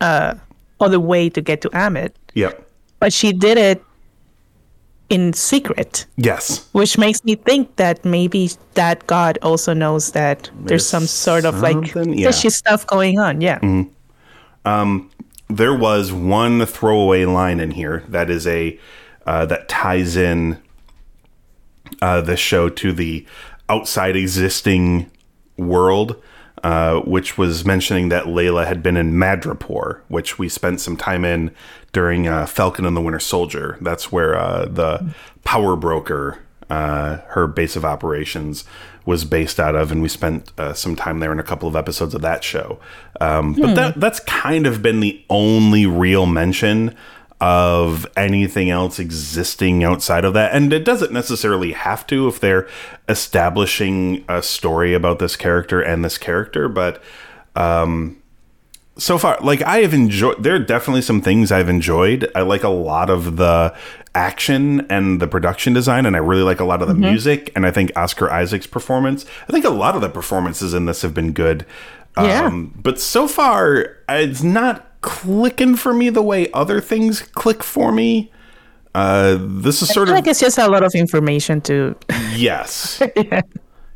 uh 0.00 0.34
other 0.80 0.98
way 1.00 1.28
to 1.30 1.40
get 1.40 1.60
to 1.62 1.68
Ammit, 1.70 2.10
Yeah. 2.34 2.52
but 3.00 3.12
she 3.12 3.32
did 3.32 3.58
it 3.58 3.82
in 5.10 5.32
secret, 5.34 6.06
Yes. 6.16 6.66
which 6.72 6.96
makes 6.98 7.22
me 7.24 7.34
think 7.36 7.76
that 7.76 8.04
maybe 8.04 8.50
that 8.74 9.06
god 9.06 9.38
also 9.42 9.72
knows 9.74 10.12
that 10.12 10.50
there's, 10.54 10.68
There's 10.68 10.86
some 10.86 11.06
sort 11.06 11.44
of 11.44 11.60
like 11.60 11.94
yeah. 11.94 12.26
fishy 12.26 12.50
stuff 12.50 12.86
going 12.86 13.18
on. 13.18 13.40
Yeah. 13.40 13.58
um 14.64 15.10
there 15.50 15.74
was 15.74 16.10
one 16.12 16.64
throwaway 16.66 17.26
line 17.26 17.60
in 17.60 17.70
here 17.72 18.02
that 18.08 18.30
is 18.30 18.46
a 18.46 18.78
uh, 19.26 19.46
that 19.46 19.68
ties 19.68 20.16
in 20.16 20.58
uh, 22.02 22.20
the 22.20 22.36
show 22.36 22.68
to 22.68 22.92
the 22.92 23.24
outside 23.68 24.16
existing 24.16 25.10
world, 25.56 26.16
uh, 26.64 27.00
which 27.00 27.36
was 27.36 27.66
mentioning 27.66 28.08
that 28.08 28.24
Layla 28.24 28.66
had 28.66 28.82
been 28.82 28.96
in 28.96 29.12
Madripoor, 29.12 30.00
which 30.08 30.38
we 30.38 30.48
spent 30.48 30.80
some 30.80 30.96
time 30.96 31.22
in 31.22 31.50
during 31.92 32.26
uh, 32.26 32.46
Falcon 32.46 32.86
and 32.86 32.96
the 32.96 33.02
Winter 33.02 33.20
Soldier. 33.20 33.76
That's 33.82 34.10
where 34.10 34.34
uh, 34.34 34.64
the 34.64 35.14
power 35.44 35.76
broker, 35.76 36.38
uh, 36.70 37.18
her 37.28 37.46
base 37.46 37.76
of 37.76 37.84
operations, 37.84 38.64
was 39.04 39.26
based 39.26 39.60
out 39.60 39.74
of, 39.74 39.92
and 39.92 40.00
we 40.00 40.08
spent 40.08 40.58
uh, 40.58 40.72
some 40.72 40.96
time 40.96 41.20
there 41.20 41.32
in 41.32 41.38
a 41.38 41.42
couple 41.42 41.68
of 41.68 41.76
episodes 41.76 42.14
of 42.14 42.22
that 42.22 42.42
show. 42.42 42.80
Um, 43.20 43.52
but 43.52 43.74
that 43.74 44.00
that's 44.00 44.20
kind 44.20 44.66
of 44.66 44.80
been 44.80 45.00
the 45.00 45.22
only 45.28 45.84
real 45.84 46.24
mention 46.24 46.96
of 47.44 48.06
anything 48.16 48.70
else 48.70 48.98
existing 48.98 49.84
outside 49.84 50.24
of 50.24 50.32
that. 50.32 50.54
And 50.54 50.72
it 50.72 50.82
doesn't 50.82 51.12
necessarily 51.12 51.72
have 51.72 52.06
to 52.06 52.26
if 52.26 52.40
they're 52.40 52.66
establishing 53.06 54.24
a 54.30 54.42
story 54.42 54.94
about 54.94 55.18
this 55.18 55.36
character 55.36 55.78
and 55.78 56.02
this 56.02 56.16
character, 56.16 56.70
but 56.70 57.02
um 57.54 58.16
so 58.96 59.18
far 59.18 59.36
like 59.42 59.60
I 59.60 59.80
have 59.80 59.92
enjoyed 59.92 60.42
there 60.42 60.54
are 60.54 60.58
definitely 60.58 61.02
some 61.02 61.20
things 61.20 61.52
I've 61.52 61.68
enjoyed. 61.68 62.30
I 62.34 62.40
like 62.40 62.64
a 62.64 62.70
lot 62.70 63.10
of 63.10 63.36
the 63.36 63.76
action 64.14 64.86
and 64.90 65.20
the 65.20 65.28
production 65.28 65.74
design 65.74 66.06
and 66.06 66.16
I 66.16 66.20
really 66.20 66.44
like 66.44 66.60
a 66.60 66.64
lot 66.64 66.80
of 66.80 66.88
the 66.88 66.94
music 66.94 67.52
and 67.54 67.66
I 67.66 67.70
think 67.70 67.92
Oscar 67.94 68.32
Isaac's 68.32 68.66
performance. 68.66 69.26
I 69.46 69.52
think 69.52 69.66
a 69.66 69.70
lot 69.70 69.94
of 69.94 70.00
the 70.00 70.08
performances 70.08 70.72
in 70.72 70.86
this 70.86 71.02
have 71.02 71.12
been 71.12 71.32
good. 71.32 71.66
Yeah. 72.16 72.46
Um, 72.46 72.72
but 72.82 72.98
so 72.98 73.28
far 73.28 73.98
it's 74.08 74.42
not 74.42 74.93
clicking 75.04 75.76
for 75.76 75.92
me 75.92 76.08
the 76.08 76.22
way 76.22 76.50
other 76.52 76.80
things 76.80 77.20
click 77.20 77.62
for 77.62 77.92
me. 77.92 78.32
Uh, 78.94 79.36
this 79.38 79.82
is 79.82 79.90
I 79.90 79.92
sort 79.92 80.08
of 80.08 80.14
like 80.14 80.26
it's 80.26 80.40
just 80.40 80.56
a 80.56 80.66
lot 80.66 80.82
of 80.82 80.94
information 80.94 81.60
to 81.62 81.94
yes, 82.34 83.02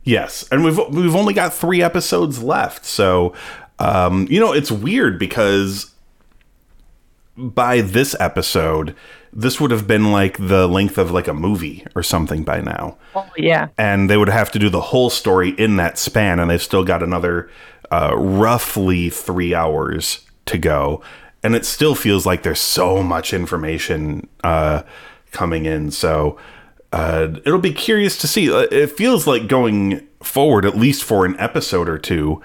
yes, 0.05 0.47
and 0.51 0.65
we've 0.65 0.79
we've 0.91 1.17
only 1.17 1.33
got 1.33 1.55
three 1.55 1.83
episodes 1.83 2.43
left, 2.43 2.85
so 2.85 3.33
um, 3.79 4.27
you 4.29 4.39
know 4.39 4.53
it's 4.53 4.71
weird 4.71 5.19
because 5.19 5.95
by 7.37 7.81
this 7.81 8.15
episode, 8.21 8.95
this 9.33 9.61
would 9.61 9.71
have 9.71 9.87
been 9.87 10.13
like 10.13 10.37
the 10.37 10.67
length 10.67 10.99
of 10.99 11.11
like 11.11 11.29
a 11.29 11.35
movie 11.35 11.87
or 11.95 12.03
something 12.03 12.43
by 12.43 12.61
now. 12.61 12.99
Oh 13.15 13.31
yeah. 13.37 13.69
and 13.79 14.11
they 14.11 14.17
would 14.19 14.29
have 14.29 14.51
to 14.53 14.59
do 14.59 14.69
the 14.69 14.81
whole 14.81 15.09
story 15.09 15.51
in 15.51 15.77
that 15.77 15.97
span 15.97 16.39
and 16.39 16.51
they've 16.51 16.61
still 16.61 16.85
got 16.85 17.03
another 17.03 17.49
uh, 17.91 18.15
roughly 18.17 19.09
three 19.09 19.55
hours 19.55 20.28
to 20.49 20.59
go. 20.59 21.03
And 21.43 21.55
it 21.55 21.65
still 21.65 21.95
feels 21.95 22.27
like 22.27 22.43
there's 22.43 22.61
so 22.61 23.03
much 23.03 23.33
information 23.33 24.29
uh, 24.43 24.83
coming 25.31 25.67
in. 25.67 25.91
So 25.91 26.37
uh, 26.93 27.29
it'll 27.45 27.61
be 27.61 27.73
curious 27.73 28.19
to 28.19 28.27
see. 28.27 28.53
Uh, 28.53 28.67
it 28.71 28.91
feels 28.91 29.27
like 29.27 29.47
going 29.47 30.07
forward 30.21 30.65
at 30.65 30.77
least 30.77 31.05
for 31.05 31.25
an 31.25 31.39
episode 31.39 31.89
or 31.89 31.99
two 31.99 32.43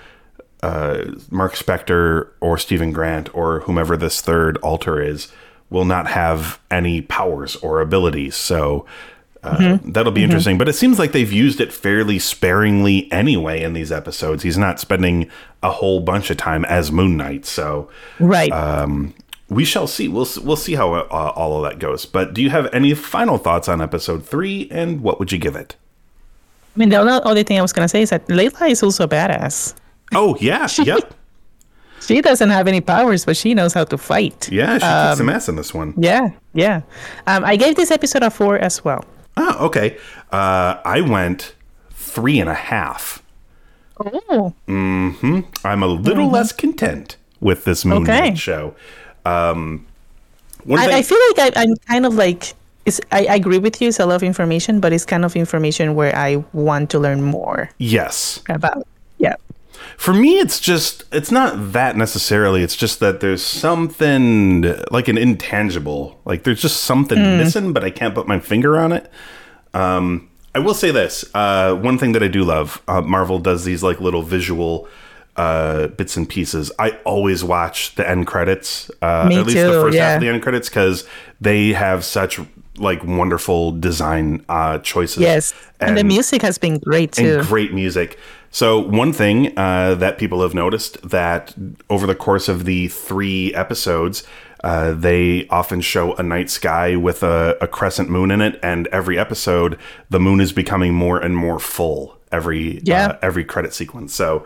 uh, 0.63 1.15
Mark 1.29 1.55
Spector 1.55 2.29
or 2.39 2.57
Steven 2.57 2.93
Grant 2.93 3.33
or 3.35 3.59
whomever 3.61 3.97
this 3.97 4.21
third 4.21 4.57
alter 4.57 5.01
is 5.01 5.27
will 5.69 5.83
not 5.83 6.07
have 6.07 6.59
any 6.71 7.01
powers 7.01 7.57
or 7.57 7.81
abilities. 7.81 8.35
So 8.35 8.85
uh, 9.43 9.77
that'll 9.83 10.11
be 10.11 10.23
interesting. 10.23 10.57
But 10.57 10.69
it 10.69 10.73
seems 10.73 10.97
like 10.99 11.11
they've 11.11 11.31
used 11.31 11.59
it 11.59 11.71
fairly 11.73 12.17
sparingly 12.19 13.11
anyway 13.11 13.61
in 13.61 13.73
these 13.73 13.91
episodes. 13.91 14.43
He's 14.43 14.57
not 14.57 14.79
spending 14.79 15.29
a 15.61 15.69
whole 15.71 15.99
bunch 15.99 16.29
of 16.29 16.37
time 16.37 16.63
as 16.65 16.91
Moon 16.91 17.17
Knight. 17.17 17.45
So 17.45 17.89
Right. 18.19 18.51
we 19.49 19.65
shall 19.65 19.87
see. 19.87 20.07
We'll 20.07 20.27
we'll 20.43 20.55
see 20.55 20.75
how 20.75 20.93
uh, 20.93 21.33
all 21.35 21.57
of 21.63 21.69
that 21.69 21.79
goes. 21.79 22.05
But 22.05 22.33
do 22.33 22.41
you 22.41 22.49
have 22.49 22.67
any 22.73 22.93
final 22.93 23.37
thoughts 23.37 23.67
on 23.67 23.81
episode 23.81 24.25
three? 24.25 24.67
And 24.71 25.01
what 25.01 25.19
would 25.19 25.31
you 25.31 25.37
give 25.37 25.55
it? 25.55 25.75
I 26.75 26.79
mean, 26.79 26.89
the 26.89 26.95
only 26.97 27.13
other 27.13 27.43
thing 27.43 27.59
I 27.59 27.61
was 27.61 27.71
gonna 27.73 27.87
say 27.87 28.01
is 28.01 28.09
that 28.09 28.25
Layla 28.27 28.69
is 28.71 28.81
also 28.81 29.03
a 29.03 29.07
badass. 29.07 29.75
Oh 30.15 30.35
yeah, 30.39 30.65
she, 30.67 30.83
yep, 30.91 31.13
She 32.01 32.19
doesn't 32.21 32.49
have 32.49 32.67
any 32.67 32.81
powers, 32.81 33.25
but 33.25 33.37
she 33.37 33.53
knows 33.53 33.73
how 33.73 33.83
to 33.85 33.97
fight. 33.97 34.49
yeah. 34.51 34.73
She 34.79 34.85
kicks 34.85 35.17
some 35.17 35.29
ass 35.29 35.47
in 35.49 35.55
this 35.55 35.73
one. 35.73 35.93
Yeah, 35.97 36.29
yeah. 36.53 36.81
Um, 37.27 37.45
I 37.45 37.55
gave 37.57 37.75
this 37.75 37.91
episode 37.91 38.23
a 38.23 38.29
four 38.31 38.57
as 38.57 38.83
well. 38.83 39.05
Oh, 39.37 39.65
okay. 39.67 39.97
Uh, 40.31 40.77
I 40.85 41.01
went 41.01 41.55
three 41.91 42.39
and 42.39 42.49
a 42.49 42.53
half. 42.53 43.23
Oh, 43.99 44.53
Mm-hmm. 44.67 45.41
I'm 45.65 45.83
a 45.83 45.87
little 45.87 46.29
less 46.29 46.51
content 46.51 47.17
with 47.39 47.65
this 47.65 47.85
Moon 47.85 48.03
Okay. 48.03 48.35
Show. 48.35 48.75
Um, 49.25 49.85
I, 50.69 50.99
I 50.99 51.01
feel 51.01 51.19
like 51.35 51.55
I, 51.55 51.61
I'm 51.61 51.75
kind 51.87 52.05
of 52.05 52.15
like. 52.15 52.53
It's, 52.85 52.99
I, 53.13 53.25
I 53.27 53.35
agree 53.35 53.59
with 53.59 53.81
you. 53.81 53.87
It's 53.87 53.99
a 53.99 54.05
lot 54.05 54.15
of 54.15 54.23
information, 54.23 54.81
but 54.81 54.91
it's 54.91 55.05
kind 55.05 55.23
of 55.23 55.35
information 55.37 55.95
where 55.95 56.13
I 56.15 56.43
want 56.51 56.89
to 56.91 56.99
learn 56.99 57.21
more 57.23 57.69
yes. 57.77 58.41
about. 58.49 58.85
Yeah. 59.93 59.97
For 59.97 60.13
me, 60.13 60.39
it's 60.39 60.59
just, 60.59 61.03
it's 61.11 61.31
not 61.31 61.73
that 61.73 61.95
necessarily. 61.95 62.63
It's 62.63 62.75
just 62.75 62.99
that 62.99 63.19
there's 63.19 63.43
something 63.43 64.63
like 64.91 65.07
an 65.07 65.17
intangible. 65.17 66.19
Like 66.25 66.43
there's 66.43 66.61
just 66.61 66.81
something 66.81 67.19
missing, 67.37 67.73
but 67.73 67.83
I 67.83 67.89
can't 67.89 68.13
put 68.13 68.27
my 68.27 68.39
finger 68.39 68.77
on 68.77 68.91
it. 68.91 69.09
Um, 69.73 70.29
I 70.55 70.59
will 70.59 70.73
say 70.75 70.91
this. 70.91 71.25
Uh, 71.33 71.75
one 71.75 71.97
thing 71.97 72.11
that 72.11 72.23
I 72.23 72.27
do 72.27 72.43
love, 72.43 72.81
uh, 72.87 73.01
Marvel 73.01 73.39
does 73.39 73.63
these 73.65 73.81
like 73.81 73.99
little 73.99 74.21
visual 74.21 74.87
uh, 75.35 75.87
bits 75.87 76.15
and 76.15 76.29
pieces. 76.29 76.71
I 76.77 76.91
always 77.05 77.43
watch 77.43 77.95
the 77.95 78.07
end 78.07 78.27
credits, 78.27 78.91
uh, 79.01 79.25
Me 79.27 79.37
at 79.37 79.45
least 79.45 79.57
the 79.57 79.63
too, 79.63 79.81
first 79.81 79.97
half 79.97 80.15
of 80.15 80.21
the 80.21 80.29
end 80.29 80.43
credits, 80.43 80.69
because 80.69 81.07
they 81.41 81.73
have 81.73 82.05
such 82.05 82.39
like 82.77 83.03
wonderful 83.03 83.71
design 83.71 84.45
uh, 84.49 84.79
choices. 84.79 85.21
Yes. 85.21 85.53
And, 85.79 85.97
the 85.97 86.03
music 86.03 86.41
has 86.41 86.57
been 86.57 86.79
great 86.79 87.13
too. 87.13 87.39
and 87.39 87.47
great 87.47 87.73
music. 87.73 88.19
So 88.53 88.77
one 88.77 89.13
thing 89.13 89.57
uh, 89.57 89.95
that 89.95 90.19
people 90.19 90.43
have 90.43 90.53
noticed 90.53 91.01
that 91.09 91.55
over 91.89 92.05
the 92.05 92.13
course 92.13 92.47
of 92.47 92.65
the 92.65 92.87
three 92.87 93.51
episodes, 93.55 94.23
uh, 94.63 94.93
they 94.93 95.47
often 95.47 95.81
show 95.81 96.13
a 96.13 96.23
night 96.23 96.51
sky 96.51 96.95
with 96.95 97.23
a, 97.23 97.57
a 97.59 97.67
crescent 97.67 98.11
moon 98.11 98.29
in 98.29 98.41
it, 98.41 98.59
and 98.61 98.85
every 98.87 99.17
episode, 99.17 99.79
the 100.11 100.19
moon 100.19 100.39
is 100.39 100.53
becoming 100.53 100.93
more 100.93 101.17
and 101.17 101.35
more 101.35 101.57
full 101.57 102.19
every 102.33 102.81
Yeah. 102.83 103.03
Mm-hmm. 103.07 103.11
uh, 103.11 103.19
every 103.21 103.45
credit 103.45 103.73
sequence. 103.73 104.13
So 104.13 104.45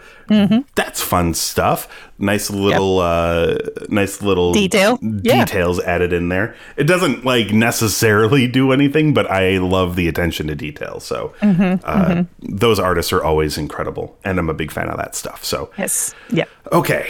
that's 0.76 1.02
fun 1.02 1.34
stuff. 1.34 1.88
Nice 2.20 2.50
little 2.50 3.00
uh, 3.00 3.58
nice 3.90 4.22
little 4.22 4.54
Detail. 4.54 5.00
Yeah. 5.02 5.46
details 5.46 5.80
added 5.80 6.14
in 6.14 6.30
there. 6.30 6.56
It 6.76 6.84
doesn't 6.84 7.24
like 7.26 7.52
necessarily 7.54 8.48
do 8.48 8.72
anything, 8.72 9.14
but 9.14 9.30
I 9.32 9.58
love 9.58 9.96
the 9.96 10.08
attention 10.08 10.48
to 10.48 10.56
detail. 10.56 11.00
So 11.00 11.34
Mm-hmm, 11.42 11.80
uh, 11.84 12.24
those 12.42 12.80
artists 12.80 13.14
are 13.14 13.24
always 13.24 13.58
incredible, 13.58 14.18
and 14.24 14.38
I'm 14.40 14.50
a 14.50 14.54
big 14.54 14.72
fan 14.72 14.90
of 14.90 14.98
that 14.98 15.16
stuff. 15.16 15.44
So 15.46 15.72
yes. 15.78 16.14
Yeah. 16.30 16.46
okay, 16.72 17.10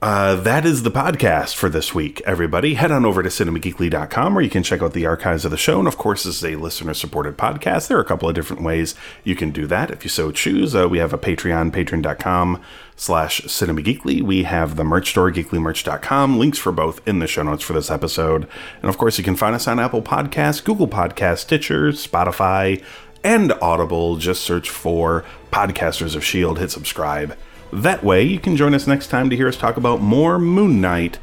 Uh, 0.00 0.36
that 0.36 0.64
is 0.64 0.84
the 0.84 0.92
podcast 0.92 1.56
for 1.56 1.68
this 1.68 1.92
week, 1.92 2.22
everybody. 2.24 2.74
Head 2.74 2.92
on 2.92 3.04
over 3.04 3.20
to 3.20 3.28
cinemageekly.com 3.28 4.32
where 4.32 4.44
you 4.44 4.50
can 4.50 4.62
check 4.62 4.80
out 4.80 4.92
the 4.92 5.06
archives 5.06 5.44
of 5.44 5.50
the 5.50 5.56
show. 5.56 5.80
And 5.80 5.88
of 5.88 5.98
course, 5.98 6.22
this 6.22 6.36
is 6.36 6.44
a 6.44 6.54
listener 6.54 6.94
supported 6.94 7.36
podcast. 7.36 7.88
There 7.88 7.98
are 7.98 8.02
a 8.02 8.04
couple 8.04 8.28
of 8.28 8.36
different 8.36 8.62
ways 8.62 8.94
you 9.24 9.34
can 9.34 9.50
do 9.50 9.66
that 9.66 9.90
if 9.90 10.04
you 10.04 10.10
so 10.10 10.30
choose. 10.30 10.76
Uh, 10.76 10.88
we 10.88 10.98
have 10.98 11.12
a 11.12 11.18
Patreon, 11.18 11.72
patreon.com 11.72 12.62
slash 12.94 13.40
cinemageekly. 13.40 14.22
We 14.22 14.44
have 14.44 14.76
the 14.76 14.84
merch 14.84 15.10
store, 15.10 15.32
geeklymerch.com. 15.32 16.38
Links 16.38 16.58
for 16.58 16.70
both 16.70 17.06
in 17.06 17.18
the 17.18 17.26
show 17.26 17.42
notes 17.42 17.64
for 17.64 17.72
this 17.72 17.90
episode. 17.90 18.46
And 18.80 18.88
of 18.88 18.98
course, 18.98 19.18
you 19.18 19.24
can 19.24 19.34
find 19.34 19.56
us 19.56 19.66
on 19.66 19.80
Apple 19.80 20.02
Podcasts, 20.02 20.62
Google 20.62 20.86
Podcasts, 20.86 21.38
Stitcher, 21.38 21.90
Spotify, 21.90 22.80
and 23.24 23.52
Audible. 23.54 24.14
Just 24.16 24.44
search 24.44 24.70
for 24.70 25.24
Podcasters 25.50 26.14
of 26.14 26.22
S.H.I.E.L.D., 26.22 26.60
hit 26.60 26.70
subscribe. 26.70 27.36
That 27.72 28.02
way, 28.02 28.22
you 28.22 28.38
can 28.38 28.56
join 28.56 28.72
us 28.74 28.86
next 28.86 29.08
time 29.08 29.28
to 29.28 29.36
hear 29.36 29.46
us 29.46 29.56
talk 29.56 29.76
about 29.76 30.00
more 30.00 30.38
Moon 30.38 30.80
Knight, 30.80 31.18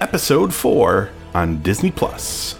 Episode 0.00 0.54
4 0.54 1.10
on 1.34 1.60
Disney 1.60 1.90
Plus. 1.90 2.54